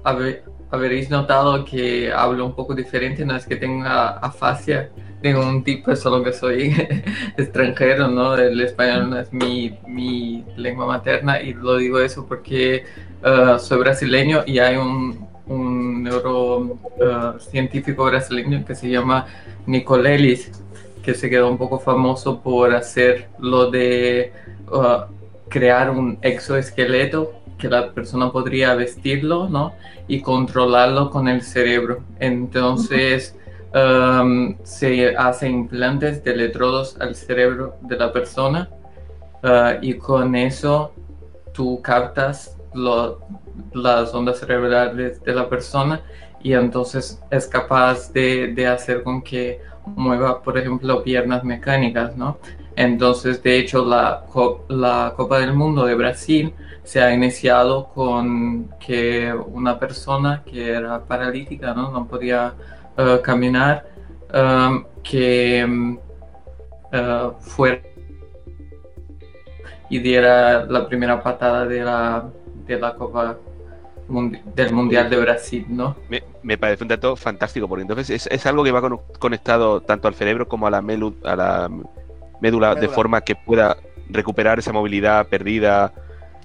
a 0.04 0.12
ver, 0.14 0.44
habréis 0.70 1.10
notado 1.10 1.64
que 1.64 2.12
hablo 2.12 2.44
un 2.46 2.54
poco 2.54 2.74
diferente, 2.74 3.24
no 3.24 3.36
es 3.36 3.46
que 3.46 3.56
tenga 3.56 4.10
afasia 4.18 4.90
de 5.22 5.34
un 5.34 5.64
tipo, 5.64 5.94
solo 5.96 6.22
que 6.22 6.32
soy 6.32 6.74
extranjero, 7.36 8.08
¿no? 8.08 8.34
El 8.36 8.60
español 8.60 9.10
no 9.10 9.18
es 9.18 9.32
mi, 9.32 9.76
mi 9.86 10.44
lengua 10.56 10.86
materna 10.86 11.40
y 11.42 11.54
lo 11.54 11.76
digo 11.76 11.98
eso 12.00 12.26
porque 12.26 12.84
uh, 13.24 13.58
soy 13.58 13.78
brasileño 13.78 14.44
y 14.46 14.58
hay 14.58 14.76
un, 14.76 15.26
un 15.46 16.02
neurocientífico 16.04 18.02
uh, 18.04 18.06
brasileño 18.06 18.64
que 18.64 18.74
se 18.74 18.90
llama 18.90 19.26
Nicolelis, 19.66 20.52
que 21.02 21.14
se 21.14 21.28
quedó 21.30 21.50
un 21.50 21.58
poco 21.58 21.78
famoso 21.80 22.40
por 22.40 22.74
hacer 22.74 23.28
lo 23.40 23.70
de 23.70 24.32
uh, 24.70 25.10
crear 25.48 25.90
un 25.90 26.18
exoesqueleto 26.22 27.37
que 27.58 27.68
la 27.68 27.92
persona 27.92 28.30
podría 28.30 28.74
vestirlo, 28.74 29.48
¿no? 29.48 29.74
Y 30.06 30.20
controlarlo 30.20 31.10
con 31.10 31.28
el 31.28 31.42
cerebro. 31.42 32.00
Entonces, 32.18 33.36
um, 33.74 34.56
se 34.62 35.16
hacen 35.16 35.52
implantes 35.52 36.24
de 36.24 36.32
electrodos 36.32 36.96
al 37.00 37.14
cerebro 37.14 37.76
de 37.82 37.96
la 37.96 38.12
persona 38.12 38.70
uh, 39.42 39.82
y 39.82 39.94
con 39.94 40.34
eso 40.34 40.92
tú 41.52 41.80
captas 41.82 42.56
las 43.72 44.14
ondas 44.14 44.38
cerebrales 44.38 45.22
de 45.24 45.34
la 45.34 45.48
persona 45.48 46.00
y 46.40 46.52
entonces 46.52 47.20
es 47.30 47.46
capaz 47.48 48.12
de, 48.12 48.52
de 48.54 48.66
hacer 48.66 49.02
con 49.02 49.22
que 49.22 49.60
mueva, 49.96 50.42
por 50.42 50.56
ejemplo, 50.58 51.02
piernas 51.02 51.42
mecánicas, 51.44 52.16
¿no? 52.16 52.38
Entonces, 52.76 53.42
de 53.42 53.58
hecho, 53.58 53.84
la, 53.84 54.24
la 54.68 55.12
Copa 55.16 55.40
del 55.40 55.52
Mundo 55.54 55.84
de 55.84 55.94
Brasil 55.94 56.54
se 56.88 57.02
ha 57.02 57.12
iniciado 57.12 57.88
con 57.88 58.70
que 58.80 59.30
una 59.30 59.78
persona 59.78 60.42
que 60.42 60.70
era 60.70 61.04
paralítica, 61.04 61.74
no, 61.74 61.90
no 61.90 62.08
podía 62.08 62.54
uh, 62.96 63.20
caminar, 63.20 63.84
um, 64.32 64.84
que 65.02 65.66
uh, 65.66 67.30
fuera 67.40 67.82
y 69.90 69.98
diera 69.98 70.64
la 70.64 70.88
primera 70.88 71.22
patada 71.22 71.66
de 71.66 71.84
la, 71.84 72.24
de 72.66 72.80
la 72.80 72.94
Copa 72.94 73.36
del 74.54 74.72
Mundial 74.72 75.10
de 75.10 75.16
Brasil, 75.18 75.66
¿no? 75.68 75.94
Me, 76.08 76.22
me, 76.42 76.56
parece 76.56 76.84
un 76.84 76.88
dato 76.88 77.16
fantástico, 77.16 77.68
porque 77.68 77.82
entonces 77.82 78.08
es, 78.08 78.26
es 78.32 78.46
algo 78.46 78.64
que 78.64 78.72
va 78.72 78.80
conectado 79.18 79.82
tanto 79.82 80.08
al 80.08 80.14
cerebro 80.14 80.48
como 80.48 80.66
a 80.66 80.70
la, 80.70 80.80
melu, 80.80 81.14
a 81.22 81.36
la 81.36 81.70
médula, 82.40 82.74
de 82.74 82.88
forma 82.88 83.20
que 83.20 83.36
pueda 83.36 83.76
recuperar 84.08 84.58
esa 84.58 84.72
movilidad 84.72 85.26
perdida, 85.26 85.92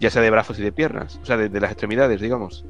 ya 0.04 0.10
sea 0.10 0.22
de 0.22 0.30
brazos 0.30 0.60
y 0.60 0.62
de 0.62 0.74
piernas, 0.74 1.18
o 1.22 1.26
sea, 1.26 1.38
de, 1.38 1.60
las 1.62 1.72
extremidades, 1.72 2.20
digamos. 2.20 2.66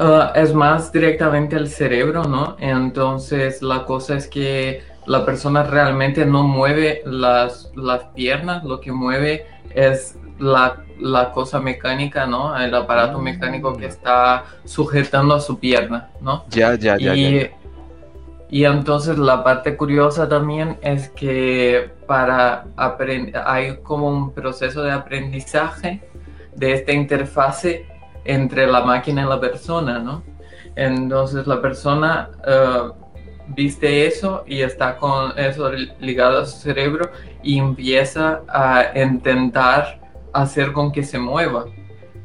Uh, 0.00 0.34
es 0.34 0.52
más 0.52 0.90
directamente 0.90 1.54
al 1.54 1.68
cerebro, 1.68 2.24
¿no? 2.24 2.56
Entonces 2.58 3.62
la 3.62 3.84
cosa 3.84 4.16
es 4.16 4.26
que 4.26 4.82
la 5.06 5.24
persona 5.24 5.62
realmente 5.62 6.26
no 6.26 6.42
mueve 6.42 7.02
las, 7.06 7.70
las 7.76 8.02
piernas, 8.16 8.64
lo 8.64 8.80
que 8.80 8.90
mueve 8.90 9.46
es 9.76 10.18
la, 10.40 10.82
la 10.98 11.30
cosa 11.30 11.60
mecánica, 11.60 12.26
¿no? 12.26 12.58
El 12.58 12.74
aparato 12.74 13.20
mecánico 13.20 13.76
que 13.76 13.86
está 13.86 14.44
sujetando 14.64 15.36
a 15.36 15.40
su 15.40 15.60
pierna, 15.60 16.08
¿no? 16.20 16.46
Ya, 16.50 16.74
ya, 16.74 16.98
ya. 16.98 17.14
ya. 17.14 17.50
Y 18.48 18.64
entonces 18.64 19.18
la 19.18 19.44
parte 19.44 19.76
curiosa 19.76 20.28
también 20.28 20.78
es 20.82 21.10
que 21.10 21.90
para 22.06 22.64
hay 23.44 23.76
como 23.84 24.08
un 24.08 24.32
proceso 24.32 24.82
de 24.82 24.92
aprendizaje 24.92 26.00
de 26.56 26.72
esta 26.72 26.92
interfase 26.92 27.86
entre 28.24 28.66
la 28.66 28.82
máquina 28.82 29.22
y 29.22 29.28
la 29.28 29.40
persona, 29.40 29.98
¿no? 29.98 30.22
Entonces 30.74 31.46
la 31.46 31.62
persona 31.62 32.30
uh, 32.46 32.92
viste 33.48 34.06
eso 34.06 34.44
y 34.46 34.62
está 34.62 34.96
con 34.96 35.38
eso 35.38 35.70
ligado 36.00 36.40
a 36.40 36.46
su 36.46 36.58
cerebro 36.58 37.10
y 37.42 37.58
empieza 37.58 38.42
a 38.48 38.92
intentar 38.94 40.00
hacer 40.32 40.72
con 40.72 40.92
que 40.92 41.02
se 41.02 41.18
mueva 41.18 41.66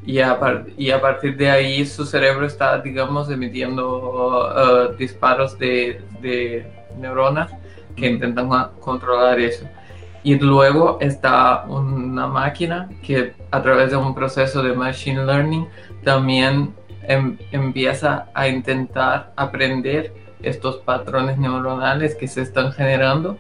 y 0.06 0.20
a, 0.20 0.40
partir 0.40 1.38
de 1.38 1.50
ahí 1.50 1.86
su 1.86 2.06
cerebro 2.06 2.46
está, 2.46 2.80
digamos, 2.80 3.30
emitiendo 3.30 4.48
uh, 4.50 4.96
disparos 4.96 5.58
de, 5.60 6.02
de, 6.22 6.66
neuronas 6.98 7.52
que 7.96 8.08
intentan 8.08 8.50
controlar 8.80 9.40
eso. 9.40 9.66
Y 10.24 10.36
luego 10.36 10.98
está 11.02 11.66
una 11.68 12.28
máquina 12.28 12.90
que 13.02 13.34
a 13.50 13.62
través 13.62 13.92
de 13.92 13.98
un 13.98 14.14
proceso 14.14 14.62
de 14.62 14.74
machine 14.74 15.26
learning 15.26 15.68
también 16.04 16.74
em, 17.04 17.38
empieza 17.52 18.28
a 18.34 18.48
intentar 18.48 19.34
aprender 19.36 20.14
estos 20.44 20.78
patrones 20.78 21.38
neuronales 21.38 22.16
que 22.16 22.28
se 22.28 22.42
están 22.42 22.72
generando 22.72 23.38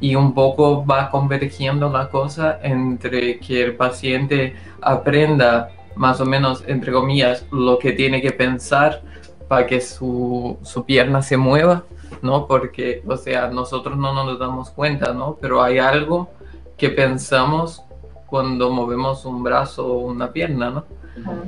y 0.00 0.16
un 0.16 0.34
poco 0.34 0.84
va 0.84 1.10
convergiendo 1.10 1.88
la 1.88 2.08
cosa 2.08 2.58
entre 2.62 3.38
que 3.38 3.62
el 3.62 3.76
paciente 3.76 4.56
aprenda 4.80 5.70
más 5.94 6.20
o 6.20 6.24
menos, 6.24 6.64
entre 6.66 6.92
comillas, 6.92 7.46
lo 7.52 7.78
que 7.78 7.92
tiene 7.92 8.20
que 8.20 8.32
pensar 8.32 9.02
para 9.48 9.66
que 9.66 9.80
su, 9.80 10.58
su 10.62 10.84
pierna 10.84 11.22
se 11.22 11.36
mueva, 11.36 11.84
¿no? 12.22 12.46
Porque, 12.46 13.02
o 13.06 13.16
sea, 13.16 13.48
nosotros 13.48 13.96
no 13.96 14.12
nos 14.12 14.38
damos 14.38 14.70
cuenta, 14.70 15.12
¿no? 15.12 15.36
Pero 15.40 15.62
hay 15.62 15.78
algo 15.78 16.30
que 16.76 16.88
pensamos 16.88 17.82
cuando 18.26 18.70
movemos 18.70 19.24
un 19.26 19.42
brazo 19.42 19.86
o 19.86 19.98
una 19.98 20.32
pierna, 20.32 20.70
¿no? 20.70 20.84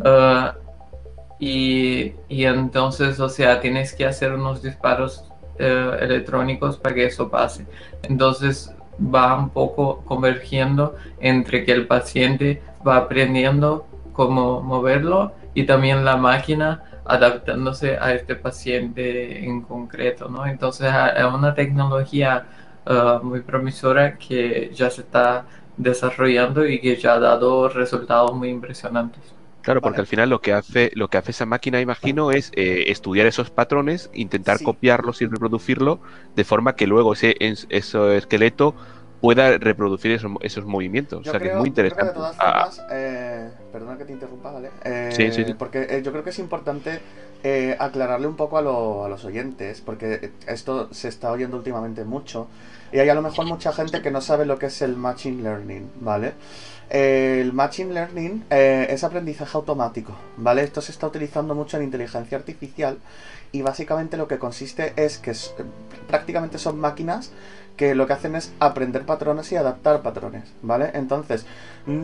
Ah, 0.05 0.55
y, 1.39 2.13
y, 2.29 2.45
entonces, 2.45 3.19
o 3.21 3.29
sea, 3.29 3.61
tienes 3.61 3.95
que 3.95 4.07
hacer 4.07 4.33
unos 4.33 4.63
disparos 4.63 5.25
eh, 5.59 5.97
electrónicos 6.01 6.77
para 6.79 6.95
que 6.95 7.07
eso 7.07 7.31
pase. 7.31 7.67
Entonces 8.03 8.75
va 8.99 9.37
un 9.37 9.51
poco 9.51 10.03
convergiendo 10.05 10.97
entre 11.21 11.65
que 11.65 11.73
el 11.73 11.87
paciente 11.87 12.63
va 12.87 12.97
aprendiendo 12.97 13.87
cómo 14.13 14.61
moverlo 14.63 15.33
y 15.55 15.65
también 15.65 16.05
la 16.05 16.17
máquina 16.17 16.85
adaptándose 17.05 17.97
a 17.99 18.15
este 18.15 18.35
paciente 18.35 19.45
en 19.45 19.63
concreto, 19.63 20.29
¿no? 20.29 20.47
Entonces 20.47 20.93
es 21.17 21.25
una 21.25 21.55
tecnología 21.55 22.47
uh, 22.87 23.25
muy 23.25 23.41
promisora 23.41 24.17
que 24.17 24.71
ya 24.75 24.91
se 24.91 25.03
está 25.03 25.45
desarrollando 25.77 26.67
y 26.67 26.81
que 26.81 26.97
ya 26.97 27.15
ha 27.15 27.19
dado 27.19 27.69
resultados 27.69 28.35
muy 28.35 28.49
impresionantes. 28.49 29.35
Claro, 29.65 29.81
porque 29.81 30.01
al 30.01 30.07
final 30.07 30.29
lo 30.29 30.43
que 30.43 30.53
hace, 30.53 30.91
lo 30.95 31.09
que 31.09 31.17
hace 31.17 31.31
esa 31.31 31.47
máquina, 31.47 31.81
imagino, 31.81 32.33
es 32.33 32.53
eh, 32.55 32.85
estudiar 32.89 33.27
esos 33.27 33.49
patrones, 33.49 34.11
intentar 34.13 34.63
copiarlos 34.63 35.23
y 35.23 35.27
reproducirlo 35.27 36.01
de 36.37 36.45
forma 36.45 36.77
que 36.77 36.87
luego 36.87 37.15
ese, 37.15 37.35
ese 37.41 38.17
esqueleto 38.17 38.75
pueda 39.25 39.57
reproducir 39.57 40.13
esos, 40.13 40.31
esos 40.43 40.67
movimientos. 40.67 41.27
o 41.27 41.31
sea, 41.31 41.41
que 41.41 41.49
es 41.49 41.57
muy 41.57 41.69
interesante. 41.69 42.05
de 42.05 42.13
todas 42.13 42.37
ah. 42.39 42.71
formas, 42.71 42.83
eh, 42.93 43.51
perdona 43.73 43.97
que 43.97 44.05
te 44.05 44.13
interrumpa, 44.13 44.51
¿vale? 44.51 44.71
sí, 45.13 45.33
sí, 45.33 45.45
sí, 45.45 45.55
Porque 45.55 45.87
eh, 45.89 46.03
yo 46.05 46.13
creo 46.13 46.23
que 46.23 46.31
es 46.31 46.39
importante 46.39 47.01
eh, 47.43 47.75
aclararle 47.79 48.27
un 48.27 48.37
poco 48.37 48.59
a, 48.59 48.61
a, 48.61 49.09
los 49.09 49.25
oyentes, 49.25 49.81
porque 49.81 50.33
esto 50.47 50.93
se 50.93 51.09
está 51.09 51.33
oyendo 51.33 51.57
últimamente 51.57 52.05
mucho, 52.05 52.49
y 52.93 52.99
hay 52.99 53.09
a 53.09 53.15
lo 53.15 53.23
mejor 53.23 53.47
mucha 53.47 53.73
gente 53.73 54.03
que 54.03 54.11
no 54.11 54.21
sabe 54.21 54.45
lo 54.45 54.59
que 54.59 54.67
es 54.67 54.83
el 54.83 54.95
Machine 54.95 55.43
Learning, 55.43 55.91
¿vale? 56.01 56.35
el 56.91 57.53
Machine 57.53 57.93
Learning 57.93 58.45
eh, 58.51 58.87
es 58.91 59.05
aprendizaje 59.05 59.57
automático, 59.57 60.15
¿vale? 60.37 60.63
Esto 60.63 60.81
se 60.81 60.93
está 60.93 61.07
utilizando 61.07 61.55
mucho 61.55 61.77
en 61.77 61.85
inteligencia 61.85 62.37
artificial 62.37 62.99
y 63.53 63.63
básicamente 63.63 64.17
lo 64.17 64.29
que 64.29 64.39
consiste 64.39 64.93
es 64.97 65.19
que 65.19 65.33
prácticamente 66.07 66.59
son 66.59 66.79
máquinas 66.79 67.33
que 67.77 67.95
lo 67.95 68.07
que 68.07 68.13
hacen 68.13 68.37
es 68.37 68.53
aprender 68.61 69.05
patrones 69.05 69.51
y 69.51 69.57
adaptar 69.57 70.03
patrones, 70.03 70.53
¿vale? 70.63 70.91
Entonces, 70.95 71.45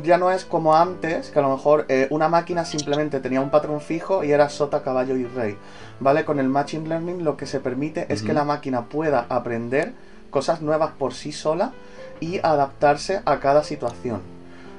ya 0.02 0.18
no 0.18 0.32
es 0.32 0.44
como 0.44 0.74
antes, 0.74 1.30
que 1.30 1.38
a 1.38 1.42
lo 1.42 1.50
mejor 1.50 1.86
eh, 1.88 2.08
una 2.10 2.28
máquina 2.28 2.64
simplemente 2.64 3.20
tenía 3.20 3.40
un 3.40 3.50
patrón 3.50 3.80
fijo 3.80 4.24
y 4.24 4.32
era 4.32 4.48
sota, 4.48 4.82
caballo 4.82 5.16
y 5.16 5.24
rey, 5.24 5.56
¿vale? 6.00 6.24
Con 6.24 6.40
el 6.40 6.48
Machine 6.48 6.88
Learning 6.88 7.24
lo 7.24 7.36
que 7.36 7.46
se 7.46 7.60
permite 7.60 8.06
es 8.08 8.22
que 8.22 8.32
la 8.32 8.44
máquina 8.44 8.86
pueda 8.86 9.26
aprender 9.28 9.92
cosas 10.30 10.60
nuevas 10.60 10.92
por 10.98 11.14
sí 11.14 11.32
sola 11.32 11.72
y 12.18 12.38
adaptarse 12.38 13.22
a 13.24 13.38
cada 13.38 13.62
situación, 13.62 14.22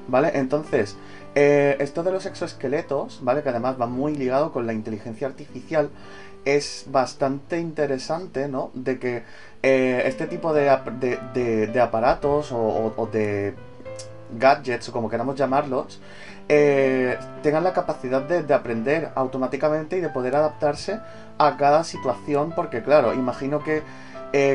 ¿vale? 0.08 0.32
Entonces, 0.34 0.96
eh, 1.34 1.76
esto 1.80 2.02
de 2.02 2.12
los 2.12 2.26
exoesqueletos, 2.26 3.20
¿vale? 3.22 3.42
Que 3.42 3.48
además 3.48 3.76
va 3.80 3.86
muy 3.86 4.14
ligado 4.14 4.52
con 4.52 4.66
la 4.66 4.74
inteligencia 4.74 5.26
artificial, 5.26 5.90
es 6.44 6.86
bastante 6.88 7.58
interesante, 7.58 8.48
¿no? 8.48 8.70
De 8.74 8.98
que 8.98 9.22
eh, 9.62 10.02
este 10.04 10.26
tipo 10.26 10.52
de, 10.52 10.68
aparatos 11.80 12.52
o, 12.52 13.08
de 13.10 13.54
gadgets, 14.38 14.90
o 14.90 14.92
como 14.92 15.08
queramos 15.08 15.36
llamarlos, 15.36 16.00
eh, 16.48 17.16
tengan 17.42 17.64
la 17.64 17.72
capacidad 17.72 18.20
de, 18.22 18.52
aprender 18.52 19.10
automáticamente 19.14 19.96
y 19.96 20.00
de 20.00 20.10
poder 20.10 20.36
adaptarse 20.36 21.00
a 21.38 21.56
cada 21.56 21.82
situación, 21.84 22.52
porque 22.54 22.82
claro, 22.82 23.14
imagino 23.14 23.62
que 23.62 23.82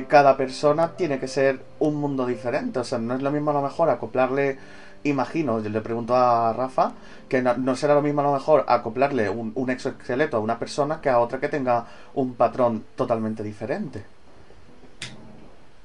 cada 0.07 0.37
persona 0.37 0.93
tiene 0.97 1.19
que 1.19 1.27
ser 1.27 1.59
un 1.77 1.95
mundo 1.95 2.25
diferente, 2.25 2.79
o 2.79 2.83
sea, 2.83 2.97
no 2.97 3.13
es 3.13 3.21
lo 3.21 3.31
mismo 3.31 3.51
a 3.51 3.53
lo 3.53 3.61
mejor 3.61 3.91
acoplarle 3.91 4.57
imagino, 5.03 5.61
yo 5.61 5.69
le 5.69 5.81
pregunto 5.81 6.15
a 6.15 6.53
Rafa, 6.53 6.93
que 7.29 7.41
no, 7.41 7.75
será 7.75 7.93
lo 7.93 8.01
mismo 8.01 8.21
a 8.21 8.25
lo 8.25 8.33
mejor 8.33 8.65
acoplarle 8.67 9.29
un, 9.29 9.51
un, 9.55 9.69
exoesqueleto 9.69 10.37
a 10.37 10.39
una 10.39 10.59
persona 10.59 11.01
que 11.01 11.09
a 11.09 11.19
otra 11.19 11.39
que 11.39 11.49
tenga 11.49 11.85
un 12.13 12.35
patrón 12.35 12.83
totalmente 12.95 13.43
diferente. 13.43 14.17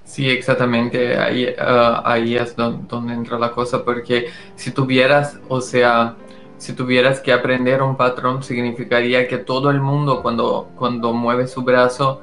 Sí, 0.05 0.29
exactamente. 0.29 1.17
Ahí, 1.17 1.47
ah, 1.59 2.03
ahí 2.05 2.37
es 2.37 2.55
donde, 2.55 3.15
entra 3.15 3.39
la 3.39 3.53
cosa, 3.53 3.85
porque 3.85 4.27
si 4.57 4.71
tuvieras, 4.73 5.39
o 5.49 5.61
sea, 5.61 6.17
si 6.59 6.75
tuvieras 6.75 7.21
que 7.21 7.33
aprender 7.33 7.83
un 7.83 7.97
patrón, 7.97 8.43
significaría 8.43 9.27
que 9.27 9.39
todo 9.39 9.71
el 9.71 9.81
mundo 9.81 10.23
cuando, 10.23 10.71
cuando 10.77 11.13
mueve 11.13 11.47
su 11.47 11.63
brazo 11.63 12.21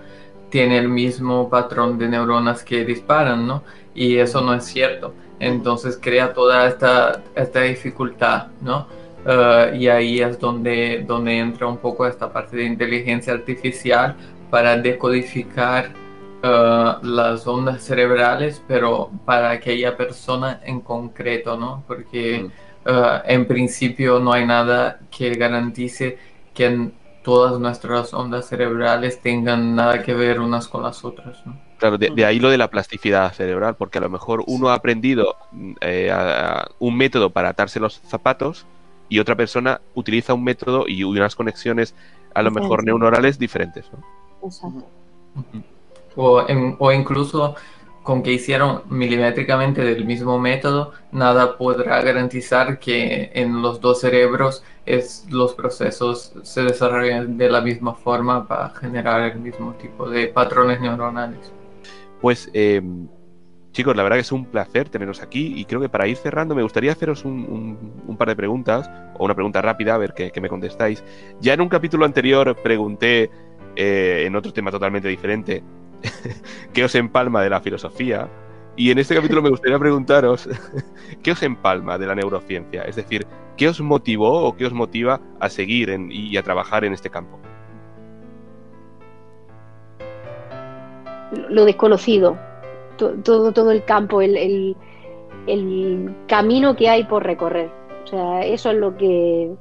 tiene 0.50 0.78
el 0.78 0.88
mismo 0.90 1.50
patrón 1.50 1.98
de 1.98 2.10
neuronas 2.10 2.64
que 2.64 2.86
disparan, 2.86 3.48
¿no? 3.48 3.64
Y 3.96 4.18
eso 4.18 4.42
no 4.42 4.54
es 4.54 4.66
cierto. 4.66 5.14
Entonces 5.40 5.98
crea 6.02 6.34
toda 6.34 6.68
esta, 6.68 7.22
esta 7.36 7.62
dificultad, 7.62 8.48
¿no? 8.62 8.88
Ah, 9.26 9.70
y 9.74 9.88
ahí 9.88 10.22
es 10.22 10.40
donde, 10.40 11.04
donde 11.08 11.38
entra 11.40 11.68
un 11.68 11.78
poco 11.78 12.08
esta 12.08 12.32
parte 12.32 12.58
de 12.58 12.66
inteligencia 12.66 13.34
artificial 13.34 14.16
para 14.50 14.78
decodificar 14.78 15.92
Uh, 16.42 17.06
las 17.06 17.46
ondas 17.48 17.84
cerebrales, 17.84 18.64
pero 18.66 19.12
para 19.26 19.50
aquella 19.50 19.98
persona 19.98 20.62
en 20.64 20.80
concreto, 20.80 21.58
¿no? 21.58 21.84
Porque 21.86 22.50
mm. 22.86 22.90
uh, 22.90 23.22
en 23.26 23.46
principio 23.46 24.22
no 24.22 24.32
hay 24.32 24.46
nada 24.46 25.02
que 25.12 25.32
garantice 25.36 26.18
que 26.54 26.92
todas 27.24 27.60
nuestras 27.60 28.14
ondas 28.14 28.48
cerebrales 28.48 29.20
tengan 29.22 29.76
nada 29.76 30.02
que 30.02 30.14
ver 30.14 30.40
unas 30.40 30.70
con 30.70 30.84
las 30.84 31.04
otras, 31.04 31.46
¿no? 31.46 31.60
Claro, 31.80 31.98
de, 31.98 32.26
ahí 32.26 32.40
lo 32.40 32.50
de 32.50 32.58
la 32.58 32.70
plasticidad 32.70 33.34
cerebral, 33.34 33.76
porque 33.76 33.98
a 33.98 34.02
lo 34.02 34.10
mejor 34.10 34.44
uno 34.48 34.70
ha 34.70 34.74
aprendido 34.74 35.36
eh, 35.82 36.14
un 36.78 36.98
método 36.98 37.30
para 37.30 37.50
atarse 37.50 37.80
los 37.80 38.02
zapatos 38.06 38.66
y 39.08 39.20
otra 39.20 39.36
persona 39.36 39.82
utiliza 39.96 40.34
un 40.34 40.44
método 40.44 40.86
y 40.88 41.04
unas 41.04 41.36
conexiones 41.36 41.96
a 42.34 42.42
lo 42.42 42.52
mejor 42.52 42.84
neuronales 42.84 43.40
diferentes, 43.40 43.90
¿no? 43.92 44.04
Exacto 44.46 44.86
o, 46.16 46.92
incluso 46.92 47.56
con 48.04 48.24
que 48.24 48.34
hicieron 48.34 48.84
milimétricamente 48.90 49.84
del 49.84 50.06
mismo 50.06 50.40
método, 50.40 50.94
nada 51.12 51.58
podrá 51.58 52.02
garantizar 52.02 52.80
que 52.80 53.32
en 53.34 53.62
los 53.62 53.82
dos 53.82 54.02
cerebros 54.02 54.64
es, 54.86 55.28
los 55.30 55.54
procesos 55.54 56.34
se 56.44 56.64
desarrollen 56.64 57.38
de 57.38 57.50
la 57.50 57.62
misma 57.62 57.94
forma 57.94 58.48
para 58.48 58.70
generar 58.72 59.22
el 59.32 59.40
mismo 59.40 59.74
tipo 59.74 60.10
de 60.10 60.28
patrones 60.28 60.82
neuronales. 60.82 61.52
Pues 62.22 62.50
em, 62.54 63.08
chicos, 63.72 63.96
la 63.96 64.04
verdad 64.04 64.18
que 64.18 64.22
es 64.22 64.32
un 64.32 64.46
placer 64.46 64.90
teneros 64.90 65.22
aquí 65.22 65.54
y 65.56 65.66
creo 65.66 65.80
que 65.82 65.90
para 65.90 66.08
ir 66.08 66.18
cerrando 66.18 66.56
me 66.56 66.64
gustaría 66.64 66.92
haceros 66.92 67.26
un, 67.26 68.16
par 68.18 68.28
de 68.28 68.36
preguntas 68.36 68.90
o 69.18 69.26
una 69.26 69.36
pregunta 69.36 69.62
rápida, 69.62 69.96
a 69.96 69.98
ver 69.98 70.14
qué, 70.14 70.32
me 70.42 70.50
contestáis. 70.50 71.04
Ya 71.40 71.54
en 71.54 71.62
un 71.62 71.70
capítulo 71.70 72.06
anterior 72.06 72.56
pregunté 72.62 73.30
eh, 73.76 74.24
en 74.26 74.36
otro 74.36 74.52
tema 74.52 74.72
totalmente 74.72 75.08
diferente 75.08 75.64
¿Qué 76.74 76.84
os 76.84 76.96
empalma 76.96 77.42
de 77.42 77.50
la 77.50 77.62
filosofía? 77.62 78.30
Y 78.76 78.92
en 78.92 79.00
este 79.00 79.16
capítulo 79.16 79.42
me 79.42 79.50
gustaría 79.50 79.78
preguntaros, 79.78 80.48
¿qué 81.24 81.32
os 81.32 81.44
empalma 81.44 81.98
de 81.98 82.08
la 82.08 82.16
neurociencia? 82.16 82.84
Es 82.84 82.96
decir, 82.96 83.28
¿qué 83.58 83.68
os 83.68 83.82
motivó 83.82 84.44
o 84.44 84.56
qué 84.56 84.66
os 84.66 84.74
motiva 84.74 85.20
a 85.40 85.50
seguir 85.50 85.90
y 86.10 86.38
a 86.38 86.44
trabajar 86.44 86.86
en 86.86 86.94
este 86.94 87.10
campo? 87.10 87.40
Lo 91.50 91.66
desconocido, 91.66 92.38
todo, 92.98 93.52
todo 93.52 93.72
el 93.72 93.84
campo, 93.86 94.22
el, 94.22 94.76
el 95.48 96.16
camino 96.28 96.76
que 96.76 96.90
hay 96.90 97.04
por 97.04 97.24
recorrer. 97.24 97.70
O 98.04 98.08
sea, 98.08 98.42
eso 98.42 98.72
es 98.72 98.78
lo 98.78 98.98
que 98.98 99.52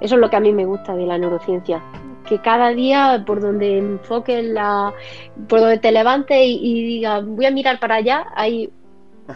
eso 0.00 0.14
es 0.14 0.20
lo 0.20 0.30
que 0.30 0.36
a 0.36 0.40
mí 0.40 0.52
me 0.52 0.64
gusta 0.64 0.94
de 0.94 1.06
la 1.06 1.18
neurociencia, 1.18 1.82
que 2.28 2.40
cada 2.40 2.70
día 2.70 3.24
por 3.26 3.40
donde 3.40 3.78
enfoques 3.78 4.44
la, 4.44 4.92
por 5.48 5.60
donde 5.60 5.78
te 5.78 5.90
levantes 5.90 6.38
y, 6.40 6.84
digas 6.84 7.24
voy 7.26 7.46
a 7.46 7.50
mirar 7.50 7.80
para 7.80 7.96
allá, 7.96 8.26
hay 8.34 8.70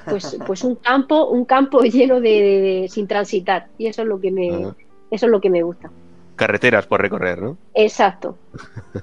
pues, 0.08 0.38
pues 0.46 0.62
un 0.62 0.76
campo, 0.76 1.26
un 1.26 1.44
campo 1.44 1.80
lleno 1.82 2.20
de, 2.20 2.86
sin 2.88 3.06
transitar 3.06 3.68
y 3.78 3.86
eso 3.86 4.02
es 4.02 4.08
lo 4.08 4.20
que 4.20 4.30
me, 4.30 4.72
eso 5.10 5.26
es 5.26 5.32
lo 5.32 5.40
que 5.40 5.50
me 5.50 5.62
gusta. 5.62 5.90
Carreteras 6.36 6.86
por 6.86 7.00
recorrer, 7.00 7.42
¿no? 7.42 7.56
Exacto. 7.74 8.36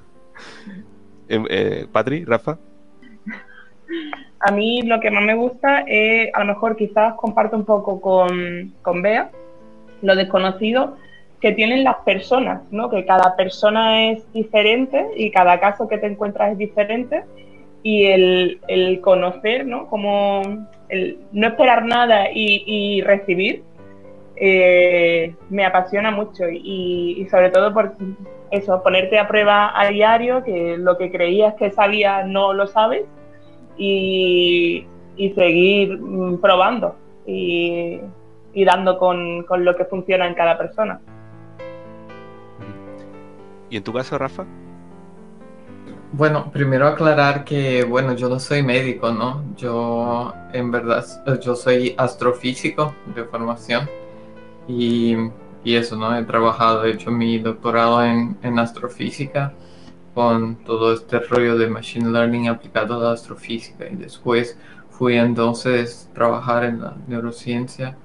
Em, 1.30 1.44
eh, 1.48 1.86
Rafa. 2.26 2.58
A 4.40 4.52
mí 4.52 4.82
lo 4.82 4.98
que 5.00 5.10
más 5.10 5.22
me 5.22 5.34
gusta 5.34 5.84
es, 5.86 6.30
a 6.34 6.40
lo 6.40 6.54
mejor 6.54 6.76
quizás 6.76 7.14
comparto 7.14 7.56
un 7.56 7.64
poco 7.64 8.00
con, 8.00 8.72
con 8.82 9.00
Bea, 9.00 9.30
lo 10.02 10.16
desconocido, 10.16 10.96
que 11.40 11.52
tienen 11.52 11.84
las 11.84 11.96
personas, 11.98 12.62
¿no? 12.70 12.90
Que 12.90 13.04
cada 13.06 13.36
persona 13.36 14.10
es 14.10 14.32
diferente 14.32 15.06
y 15.16 15.30
cada 15.30 15.60
caso 15.60 15.88
que 15.88 15.98
te 15.98 16.06
encuentras 16.06 16.52
es 16.52 16.58
diferente 16.58 17.22
y 17.82 18.06
el, 18.06 19.00
conocer, 19.02 19.66
¿no? 19.66 19.86
Como 19.86 20.42
el 20.88 21.18
no 21.32 21.46
esperar 21.46 21.84
nada 21.84 22.26
y, 22.32 23.00
recibir 23.02 23.62
eh, 24.36 25.34
me 25.48 25.64
apasiona 25.64 26.10
mucho 26.10 26.44
y, 26.50 27.26
sobre 27.30 27.50
todo 27.50 27.72
por 27.72 27.94
eso, 28.50 28.82
ponerte 28.82 29.18
a 29.18 29.28
prueba 29.28 29.78
a 29.78 29.88
diario, 29.88 30.42
que 30.42 30.76
lo 30.76 30.98
que 30.98 31.10
creías 31.10 31.54
que 31.54 31.70
sabías 31.70 32.26
no 32.26 32.52
lo 32.52 32.66
sabes 32.66 33.04
y, 33.76 34.86
seguir 35.34 35.98
mm, 35.98 36.40
probando 36.40 36.96
y, 37.26 38.00
dando 38.54 38.98
con, 38.98 39.44
con 39.44 39.64
lo 39.64 39.76
que 39.76 39.84
funciona 39.84 40.26
en 40.26 40.34
cada 40.34 40.58
persona. 40.58 41.00
¿Y 43.68 43.76
en 43.76 43.84
tu 43.84 43.92
caso, 43.92 44.18
Rafa? 44.18 44.44
Bueno, 46.12 46.50
primero 46.50 46.88
aclarar 46.88 47.44
que, 47.44 47.84
bueno, 47.84 48.14
yo 48.14 48.28
no 48.28 48.40
soy 48.40 48.64
médico, 48.64 49.12
¿no? 49.12 49.44
Yo, 49.56 50.34
en 50.52 50.72
verdad, 50.72 51.04
yo 51.40 51.54
soy 51.54 51.94
astrofísico 51.96 52.94
de 53.14 53.24
formación 53.24 53.88
y, 54.66 55.14
y 55.64 55.74
eso, 55.76 55.96
¿no? 55.96 56.16
He 56.16 56.24
trabajado, 56.24 56.84
he 56.84 56.92
hecho 56.92 57.10
mi 57.10 57.38
doctorado 57.38 58.04
en, 58.04 58.38
en, 58.42 58.58
astrofísica 58.58 59.52
con 60.14 60.56
todo 60.64 60.92
este 60.92 61.20
rollo 61.20 61.56
de 61.58 61.68
Machine 61.68 62.10
Learning 62.10 62.48
aplicado 62.48 62.96
a 62.96 63.04
la 63.04 63.12
astrofísica 63.12 63.88
y 63.88 63.96
después 63.96 64.58
fui 64.90 65.16
entonces 65.16 66.08
a 66.10 66.14
trabajar 66.14 66.64
en 66.64 66.80
la 66.80 66.96
neurociencia 67.06 67.96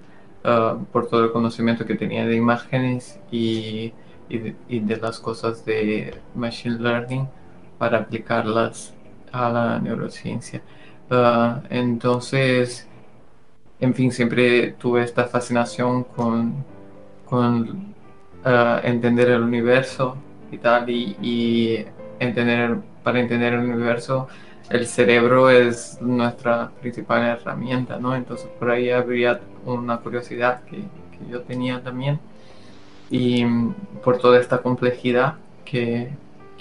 uh, 0.43 0.83
por 0.85 1.07
todo 1.09 1.25
el 1.25 1.31
conocimiento 1.31 1.85
que 1.85 1.95
tenía 1.95 2.25
de 2.25 2.35
imágenes 2.35 3.19
y, 3.31 3.93
y, 4.29 4.79
de, 4.79 4.97
las 4.97 5.19
cosas 5.19 5.65
de 5.65 6.17
Machine 6.35 6.79
Learning 6.79 7.27
para 7.77 7.99
aplicarlas 7.99 8.93
a 9.31 9.49
la 9.49 9.79
neurociencia. 9.79 10.61
Uh, 11.09 11.61
entonces, 11.69 12.87
en 13.79 13.93
fin, 13.93 14.11
siempre 14.11 14.71
tuve 14.79 15.03
esta 15.03 15.25
fascinación 15.25 16.03
con, 16.03 16.63
con 17.25 17.93
uh, 18.45 18.79
entender 18.83 19.29
el 19.29 19.41
universo 19.41 20.17
y 20.51 20.57
tal, 20.57 20.89
y, 20.89 21.85
entender, 22.19 22.77
para 23.03 23.19
entender 23.19 23.53
el 23.53 23.61
universo, 23.61 24.27
el 24.69 24.87
cerebro 24.87 25.49
es 25.49 25.99
nuestra 26.01 26.71
principal 26.81 27.23
herramienta, 27.23 27.99
¿no? 27.99 28.15
Entonces, 28.15 28.47
por 28.57 28.71
ahí 28.71 28.89
habría 28.89 29.39
una 29.65 29.97
curiosidad 29.97 30.63
que, 30.63 30.77
que 30.77 31.29
yo 31.29 31.41
tenía 31.41 31.81
también, 31.83 32.19
y 33.09 33.45
por 34.03 34.17
toda 34.17 34.39
esta 34.39 34.59
complejidad 34.59 35.35
que, 35.63 36.09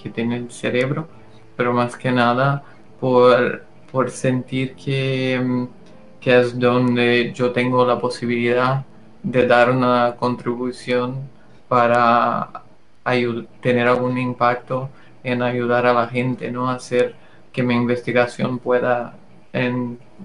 que 0.00 0.10
tiene 0.10 0.36
el 0.36 0.50
cerebro, 0.50 1.08
pero 1.56 1.72
más 1.72 1.96
que 1.96 2.10
nada 2.12 2.62
por, 3.00 3.64
por 3.90 4.10
sentir 4.10 4.74
que, 4.74 5.40
mm, 5.42 5.64
que, 6.20 6.40
es 6.40 6.58
donde 6.58 7.32
yo 7.32 7.52
tengo 7.52 7.84
la 7.86 7.98
posibilidad 7.98 8.84
de 9.24 9.46
dar 9.48 9.70
una 9.70 10.16
contribución 10.18 11.28
para 11.68 12.62
tener 13.60 13.88
algún 13.88 14.18
impacto 14.18 14.90
en 15.24 15.42
ayudar 15.42 15.86
a 15.86 15.94
la 15.94 16.08
gente, 16.08 16.50
¿no? 16.52 16.70
Hacer 16.70 17.16
que 17.52 17.62
mi 17.62 17.74
investigación 17.74 18.58
pueda, 18.58 19.14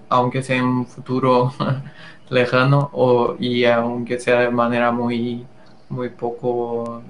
aunque 0.09 0.43
sea 0.43 0.57
en 0.57 0.65
un 0.65 0.85
futuro 0.87 1.53
lejano 2.29 2.89
o, 2.93 3.35
y 3.39 3.65
aunque 3.65 4.19
sea 4.19 4.41
de 4.41 4.51
manera 4.51 4.91
muy, 4.91 5.45
muy 5.89 6.09
poco... 6.09 7.03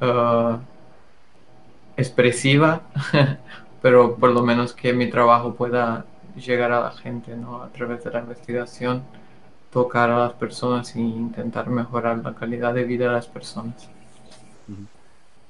Uh, 0.00 0.58
expresiva, 1.96 2.82
pero 3.82 4.16
por 4.16 4.30
lo 4.30 4.42
menos 4.42 4.72
que 4.72 4.92
mi 4.92 5.08
trabajo 5.10 5.54
pueda 5.54 6.04
llegar 6.36 6.72
a 6.72 6.80
la 6.80 6.90
gente, 6.92 7.36
¿no? 7.36 7.62
A 7.62 7.68
través 7.68 8.04
de 8.04 8.10
la 8.10 8.20
investigación, 8.20 9.02
tocar 9.76 10.08
a 10.08 10.18
las 10.20 10.32
personas 10.32 10.96
e 10.96 11.00
intentar 11.00 11.68
mejorar 11.68 12.16
la 12.24 12.34
calidad 12.34 12.72
de 12.72 12.84
vida 12.84 13.08
de 13.08 13.12
las 13.12 13.26
personas. 13.26 13.90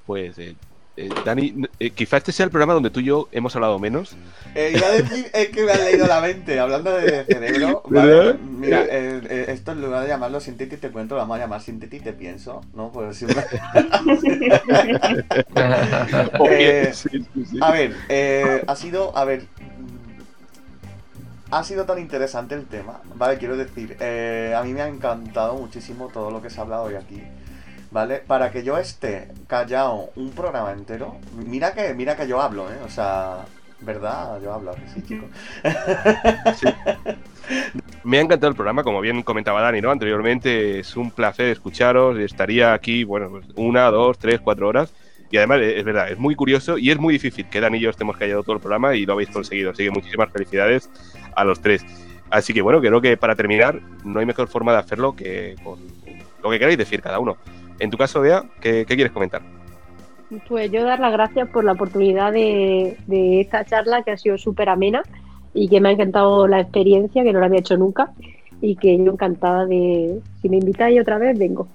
Pues 0.04 0.36
eh, 0.40 0.56
eh, 0.98 1.10
Dani, 1.26 1.54
eh, 1.78 1.90
quizá 1.90 2.16
este 2.16 2.32
sea 2.32 2.44
el 2.44 2.50
programa 2.50 2.72
donde 2.72 2.88
tú 2.88 3.00
y 3.00 3.04
yo 3.04 3.28
hemos 3.30 3.54
hablado 3.54 3.78
menos. 3.78 4.16
Eh, 4.54 4.72
iba 4.74 4.86
a 4.86 4.92
decir 4.92 5.30
es 5.34 5.48
que 5.50 5.62
me 5.62 5.72
han 5.72 5.84
leído 5.84 6.06
la 6.06 6.22
mente, 6.22 6.58
hablando 6.58 6.90
de 6.90 7.26
cerebro. 7.26 7.82
Mira, 8.40 8.84
esto 8.84 9.72
en 9.72 9.82
lugar 9.82 10.04
de 10.04 10.08
llamarlo 10.08 10.40
Sinteti 10.40 10.78
te 10.78 10.90
cuento, 10.90 11.16
lo 11.16 11.20
vamos 11.20 11.36
a 11.36 11.40
llamar 11.40 11.60
Sinteti 11.60 12.00
te 12.00 12.14
pienso, 12.14 12.62
¿no? 12.74 12.90
Pues 12.92 13.18
sí, 16.94 17.20
A 17.60 17.72
ver, 17.72 17.94
ha 18.66 18.76
sido, 18.76 19.14
a 19.16 19.26
ver, 19.26 19.44
ha 21.50 21.64
sido 21.64 21.84
tan 21.84 21.98
interesante 21.98 22.54
el 22.54 22.66
tema, 22.66 23.00
¿vale? 23.14 23.38
Quiero 23.38 23.56
decir, 23.56 23.96
a 24.02 24.62
mí 24.62 24.72
me 24.72 24.82
ha 24.82 24.88
encantado 24.88 25.54
muchísimo 25.54 26.08
todo 26.08 26.30
lo 26.30 26.42
que 26.42 26.50
se 26.50 26.58
ha 26.60 26.62
hablado 26.62 26.84
hoy 26.84 26.94
aquí. 26.94 27.22
¿vale? 27.90 28.22
Para 28.26 28.50
que 28.50 28.62
yo 28.62 28.76
esté 28.78 29.28
callado 29.46 30.10
un 30.16 30.30
programa 30.32 30.72
entero, 30.72 31.16
mira 31.32 31.72
que, 31.72 31.94
mira 31.94 32.16
que 32.16 32.28
yo 32.28 32.40
hablo, 32.40 32.70
¿eh? 32.70 32.76
O 32.84 32.90
sea, 32.90 33.46
¿verdad? 33.80 34.40
Yo 34.42 34.52
hablo, 34.52 34.74
sí, 34.92 35.02
chicos. 35.02 35.30
Me 38.04 38.18
ha 38.18 38.20
encantado 38.20 38.50
el 38.50 38.56
programa, 38.56 38.82
como 38.82 39.00
bien 39.00 39.22
comentaba 39.22 39.62
Dani, 39.62 39.80
¿no? 39.80 39.90
Anteriormente 39.90 40.80
es 40.80 40.96
un 40.96 41.10
placer 41.10 41.46
escucharos, 41.46 42.18
estaría 42.18 42.72
aquí, 42.74 43.04
bueno, 43.04 43.30
pues 43.30 43.46
una, 43.56 43.90
dos, 43.90 44.18
tres, 44.18 44.40
cuatro 44.40 44.68
horas. 44.68 44.92
Y 45.30 45.36
además, 45.36 45.60
es 45.62 45.84
verdad, 45.84 46.10
es 46.10 46.18
muy 46.18 46.34
curioso 46.34 46.78
y 46.78 46.90
es 46.90 46.98
muy 46.98 47.14
difícil 47.14 47.48
que 47.48 47.60
Dani 47.60 47.78
y 47.78 47.80
yo 47.80 47.90
estemos 47.90 48.16
callados 48.16 48.44
todo 48.44 48.56
el 48.56 48.60
programa 48.60 48.94
y 48.94 49.04
lo 49.06 49.14
habéis 49.14 49.30
conseguido. 49.30 49.70
Así 49.70 49.84
que 49.84 49.90
muchísimas 49.90 50.30
felicidades 50.30 50.90
a 51.34 51.44
los 51.44 51.60
tres. 51.60 51.84
Así 52.30 52.52
que 52.52 52.62
bueno, 52.62 52.80
creo 52.80 53.00
que 53.00 53.16
para 53.16 53.34
terminar, 53.34 53.80
no 54.04 54.20
hay 54.20 54.26
mejor 54.26 54.48
forma 54.48 54.72
de 54.72 54.78
hacerlo 54.78 55.14
que 55.14 55.54
con 55.62 55.78
lo 56.42 56.50
que 56.50 56.58
queráis 56.58 56.78
decir 56.78 57.02
cada 57.02 57.18
uno. 57.18 57.36
En 57.78 57.90
tu 57.90 57.98
caso, 57.98 58.20
Bea, 58.20 58.44
¿qué, 58.60 58.84
quieres 58.86 59.12
comentar? 59.12 59.42
Pues 60.48 60.70
yo 60.72 60.84
dar 60.84 60.98
las 60.98 61.12
gracias 61.12 61.48
por 61.48 61.64
la 61.64 61.72
oportunidad 61.72 62.32
de, 62.32 62.96
esta 63.40 63.64
charla 63.64 64.02
que 64.02 64.12
ha 64.12 64.16
sido 64.16 64.38
súper 64.38 64.68
amena 64.68 65.02
y 65.54 65.68
que 65.68 65.80
me 65.80 65.90
ha 65.90 65.92
encantado 65.92 66.48
la 66.48 66.60
experiencia, 66.60 67.22
que 67.22 67.32
no 67.32 67.40
la 67.40 67.46
había 67.46 67.60
hecho 67.60 67.76
nunca 67.76 68.12
y 68.60 68.76
que 68.76 68.96
yo 68.96 69.12
encantada 69.12 69.66
de, 69.66 70.20
si 70.40 70.48
me 70.48 70.56
invitáis 70.56 71.00
otra 71.00 71.18
vez, 71.18 71.38
vengo. 71.38 71.68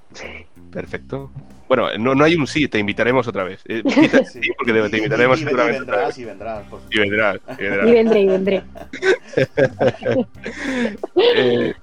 Perfecto. 0.72 1.30
Bueno, 1.72 1.88
no, 1.98 2.16
no 2.16 2.26
hay 2.26 2.36
un 2.36 2.46
sí, 2.48 2.68
te 2.68 2.80
invitaremos 2.80 3.26
otra 3.30 3.46
vez. 3.46 3.62
Eh, 3.66 3.82
sí, 4.30 4.42
porque 4.58 4.74
te, 4.74 4.98
invitaremos 4.98 5.40
y, 5.40 5.46
seguramente. 5.46 5.80
vendrás, 5.80 6.18
y 6.18 6.26
vendrás, 6.26 6.66
y 6.92 7.00
vendrás, 7.00 7.40
y 7.58 7.64
vendrás. 7.64 7.88
Y 7.88 7.92
vendré, 7.94 8.20
y 8.20 8.28
vendré. 8.28 8.64
eh, 11.38 11.74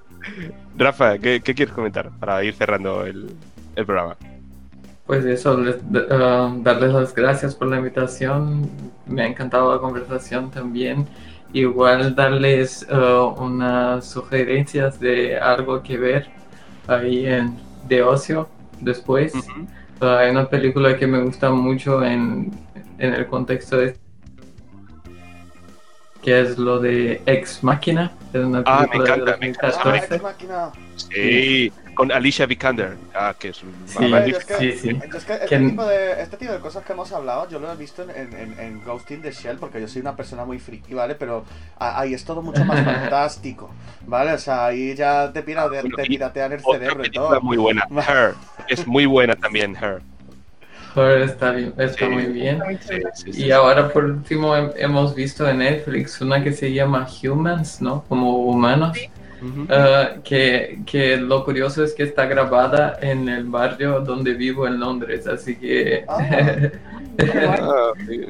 Rafa, 0.77 1.17
¿qué, 1.17 1.41
¿qué, 1.41 1.55
quieres 1.55 1.73
comentar 1.73 2.11
para 2.19 2.43
ir 2.43 2.53
cerrando 2.53 3.03
el, 3.03 3.31
el 3.75 3.83
programa. 3.83 4.15
Pues 5.07 5.25
eso, 5.25 5.55
uh, 5.55 6.61
darles 6.61 6.93
las 6.93 7.15
gracias 7.15 7.55
por 7.55 7.67
la 7.69 7.77
invitación. 7.77 8.69
Me 9.07 9.23
ha 9.23 9.25
encantado 9.25 9.73
la 9.73 9.81
conversación 9.81 10.51
también. 10.51 11.07
Igual 11.51 12.13
darles 12.13 12.85
uh, 12.91 13.41
unas 13.41 14.05
sugerencias 14.05 14.99
de 14.99 15.39
algo 15.39 15.81
que 15.81 15.97
ver 15.97 16.27
ahí 16.85 17.25
en 17.25 17.57
de 17.87 18.03
ocio 18.03 18.47
después. 18.81 19.33
Uh, 19.33 19.78
hay 20.01 20.31
una 20.31 20.49
película 20.49 20.95
que 20.97 21.07
me 21.07 21.21
gusta 21.21 21.49
mucho 21.49 22.03
en, 22.03 22.51
en 22.97 23.13
el 23.13 23.27
contexto 23.27 23.77
de 23.77 23.95
que 26.21 26.41
es 26.41 26.57
lo 26.57 26.79
de 26.79 27.21
Ex 27.25 27.63
Máquina. 27.63 28.11
Es 28.33 28.43
una 28.43 28.61
ah, 28.65 28.85
me 28.91 28.97
encanta, 28.97 29.37
me 29.37 29.47
encanta. 29.47 30.73
Sí, 30.95 31.71
con 31.95 32.11
Alicia 32.11 32.45
Vikander. 32.45 32.97
Ah, 33.13 33.33
que 33.37 33.49
es 33.49 33.63
un. 33.63 33.73
Sí, 33.85 34.13
es 34.13 34.45
que, 34.45 34.57
sí, 34.57 34.71
sí. 34.73 34.99
Es 35.15 35.25
que 35.25 35.33
este, 35.33 35.59
tipo 35.59 35.85
de, 35.85 36.21
este 36.21 36.37
tipo 36.37 36.51
de 36.51 36.59
cosas 36.59 36.83
que 36.85 36.93
hemos 36.93 37.11
hablado, 37.11 37.49
yo 37.49 37.59
lo 37.59 37.71
he 37.71 37.75
visto 37.75 38.03
en, 38.03 38.33
en, 38.33 38.59
en 38.59 38.83
Ghost 38.83 39.09
in 39.11 39.21
the 39.21 39.31
Shell, 39.31 39.57
porque 39.57 39.79
yo 39.79 39.87
soy 39.87 40.01
una 40.01 40.15
persona 40.15 40.45
muy 40.45 40.59
friki, 40.59 40.93
¿vale? 40.93 41.15
Pero 41.15 41.45
ahí 41.77 42.13
es 42.13 42.23
todo 42.23 42.41
mucho 42.41 42.63
más 42.65 42.83
fantástico, 42.85 43.69
¿vale? 44.05 44.33
O 44.33 44.37
sea, 44.37 44.67
ahí 44.67 44.95
ya 44.95 45.31
te, 45.31 45.41
pira, 45.41 45.69
te, 45.69 45.89
te 45.89 46.03
piratean 46.03 46.53
el 46.53 46.61
cerebro 46.61 47.05
y 47.05 47.11
todo. 47.11 47.41
muy 47.41 47.57
buena. 47.57 47.87
Her. 48.07 48.33
Es 48.69 48.87
muy 48.87 49.05
buena 49.05 49.35
también, 49.35 49.75
Her. 49.75 50.01
Her 50.95 51.21
está, 51.21 51.57
está 51.77 52.09
muy 52.09 52.25
bien. 52.27 52.61
y 53.25 53.51
ahora 53.51 53.89
por 53.89 54.05
último 54.05 54.55
hemos 54.55 55.13
visto 55.15 55.47
en 55.47 55.59
Netflix 55.59 56.21
una 56.21 56.43
que 56.43 56.53
se 56.53 56.71
llama 56.71 57.07
Humans, 57.23 57.81
¿no? 57.81 58.03
Como 58.07 58.37
humanos. 58.45 58.97
Ah, 59.69 60.15
que, 60.23 60.79
que, 60.85 61.15
lo 61.17 61.45
curioso 61.45 61.83
es 61.83 61.93
que 61.93 62.03
está 62.03 62.25
grabada 62.25 62.99
en 63.01 63.29
el 63.29 63.45
barrio 63.45 64.01
donde 64.01 64.33
vivo 64.33 64.67
en 64.67 64.79
Londres, 64.79 65.27
así 65.27 65.55
que 65.55 66.03
ah. 66.07 66.19
hay 67.17 68.25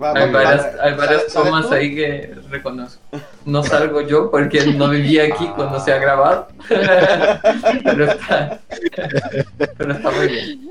varias, 0.96 1.28
tomas 1.34 1.72
ahí 1.72 1.96
que 1.96 2.36
reconozco. 2.50 3.02
No 3.46 3.64
salgo 3.64 4.02
yo 4.02 4.32
porque 4.32 4.74
no 4.74 4.90
vivía 4.90 5.26
aquí 5.26 5.48
cuando 5.56 5.80
se 5.80 5.94
ha 5.94 5.98
grabado, 5.98 6.48
pero, 7.84 8.06
está, 8.06 8.60
pero 9.78 9.94
está 9.94 10.12
muy 10.12 10.28
bien. 10.28 10.70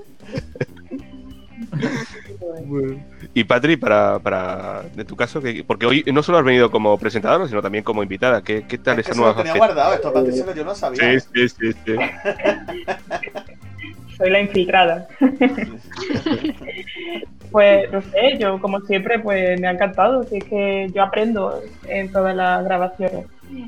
Y 3.35 3.45
Patri, 3.45 3.77
para, 3.77 4.19
para 4.19 4.83
de 4.95 5.05
tu 5.05 5.15
caso, 5.15 5.41
que, 5.41 5.63
porque 5.65 5.87
hoy 5.87 6.05
no 6.13 6.23
solo 6.23 6.39
has 6.39 6.45
venido 6.45 6.71
como 6.71 6.99
presentador, 6.99 7.49
sino 7.49 7.63
también 7.63 7.85
como 7.85 8.03
invitada. 8.03 8.43
¿Qué, 8.43 8.65
qué 8.67 8.79
tal 8.79 8.99
es 8.99 9.07
esa 9.07 9.17
nueva 9.17 9.33
lo 9.33 9.39
tenía 9.39 9.57
guardado 9.57 9.95
esto, 9.95 10.13
Patricio, 10.13 10.55
yo 10.55 10.65
no 10.65 10.75
sabía. 10.75 11.21
Sí, 11.21 11.29
sí, 11.35 11.49
sí. 11.49 11.73
sí. 11.85 11.93
soy 14.19 14.31
la 14.31 14.41
infiltrada. 14.41 15.07
pues 17.51 17.91
no 17.93 18.03
sé, 18.03 18.39
yo 18.39 18.61
como 18.61 18.81
siempre 18.81 19.19
pues 19.19 19.61
me 19.61 19.69
ha 19.69 19.73
encantado, 19.73 20.23
es 20.23 20.45
que 20.45 20.89
yo 20.95 21.03
aprendo 21.03 21.61
en 21.87 22.11
todas 22.13 22.35
las 22.35 22.65
grabaciones. 22.65 23.27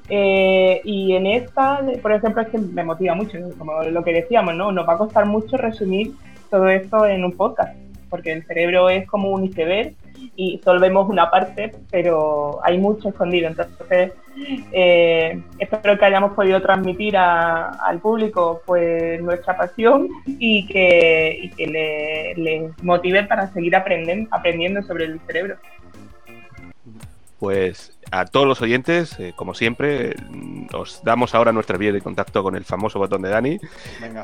Eh, 0.08 0.80
y 0.84 1.14
en 1.14 1.26
esta, 1.26 1.80
por 2.02 2.12
ejemplo, 2.12 2.42
es 2.42 2.48
que 2.48 2.58
me 2.58 2.84
motiva 2.84 3.14
mucho, 3.14 3.38
como 3.58 3.82
lo 3.82 4.04
que 4.04 4.12
decíamos, 4.12 4.54
¿no? 4.54 4.72
Nos 4.72 4.86
va 4.86 4.94
a 4.94 4.98
costar 4.98 5.26
mucho 5.26 5.56
resumir 5.56 6.12
todo 6.50 6.68
esto 6.68 7.06
en 7.06 7.24
un 7.24 7.32
podcast, 7.32 7.74
porque 8.08 8.32
el 8.32 8.44
cerebro 8.44 8.90
es 8.90 9.06
como 9.06 9.30
un 9.30 9.44
iceberg 9.44 9.94
y 10.36 10.60
solo 10.64 10.80
vemos 10.80 11.08
una 11.08 11.30
parte, 11.30 11.72
pero 11.90 12.60
hay 12.64 12.78
mucho 12.78 13.08
escondido. 13.10 13.48
Entonces, 13.48 14.12
eh, 14.72 15.42
espero 15.58 15.98
que 15.98 16.04
hayamos 16.04 16.32
podido 16.32 16.60
transmitir 16.62 17.16
al 17.16 17.98
público 18.00 18.62
pues 18.64 19.20
nuestra 19.22 19.56
pasión 19.56 20.08
y 20.26 20.66
que, 20.66 21.50
les 21.58 22.38
le 22.38 22.70
motive 22.82 23.24
para 23.24 23.52
seguir 23.52 23.76
aprendiendo, 23.76 24.28
aprendiendo 24.32 24.82
sobre 24.82 25.04
el 25.04 25.20
cerebro. 25.26 25.56
Pues 27.38 27.98
a 28.10 28.24
todos 28.26 28.46
los 28.46 28.60
oyentes, 28.60 29.18
eh, 29.18 29.32
como 29.36 29.54
siempre, 29.54 30.16
os 30.72 31.02
damos 31.04 31.34
ahora 31.34 31.52
nuestra 31.52 31.78
vía 31.78 31.92
de 31.92 32.00
contacto 32.00 32.42
con 32.42 32.56
el 32.56 32.64
famoso 32.64 32.98
botón 32.98 33.22
de 33.22 33.28
Dani 33.28 33.58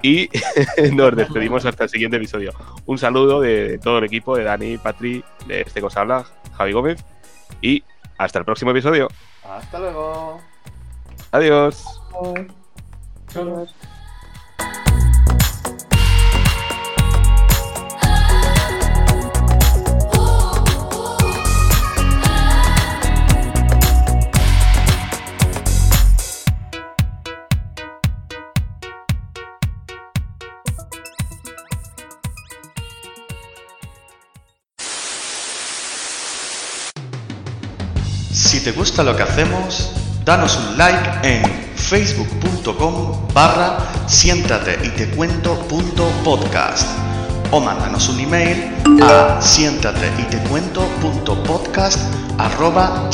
y 0.02 0.28
nos 0.92 1.14
despedimos 1.14 1.64
hasta 1.64 1.84
el 1.84 1.90
siguiente 1.90 2.16
episodio. 2.16 2.52
Un 2.86 2.98
saludo 2.98 3.40
de 3.40 3.78
todo 3.78 3.98
el 3.98 4.04
equipo 4.04 4.36
de 4.36 4.44
Dani, 4.44 4.78
Patri, 4.78 5.24
de 5.46 5.60
este 5.62 5.80
habla, 5.94 6.24
Javi 6.56 6.72
Gómez 6.72 7.04
y 7.62 7.84
hasta 8.18 8.38
el 8.40 8.44
próximo 8.44 8.72
episodio. 8.72 9.08
Hasta 9.44 9.78
luego. 9.78 10.40
Adiós. 11.30 11.84
Adiós. 13.34 13.74
Te 38.66 38.72
gusta 38.72 39.04
lo 39.04 39.14
que 39.14 39.22
hacemos, 39.22 39.92
danos 40.24 40.56
un 40.56 40.76
like 40.76 41.08
en 41.22 41.44
facebook.com 41.76 43.28
barra 43.32 43.78
siéntate 44.08 44.76
y 44.84 44.88
te 44.88 45.08
cuento 45.10 45.56
podcast. 46.24 46.88
O 47.52 47.60
mándanos 47.60 48.08
un 48.08 48.18
email 48.18 48.74
a 49.04 49.40
siéntate 49.40 50.10
y 50.18 50.24
te 50.24 50.38
cuento 50.48 50.80
punto 51.00 51.40
podcast 51.44 52.00
arroba 52.38 53.08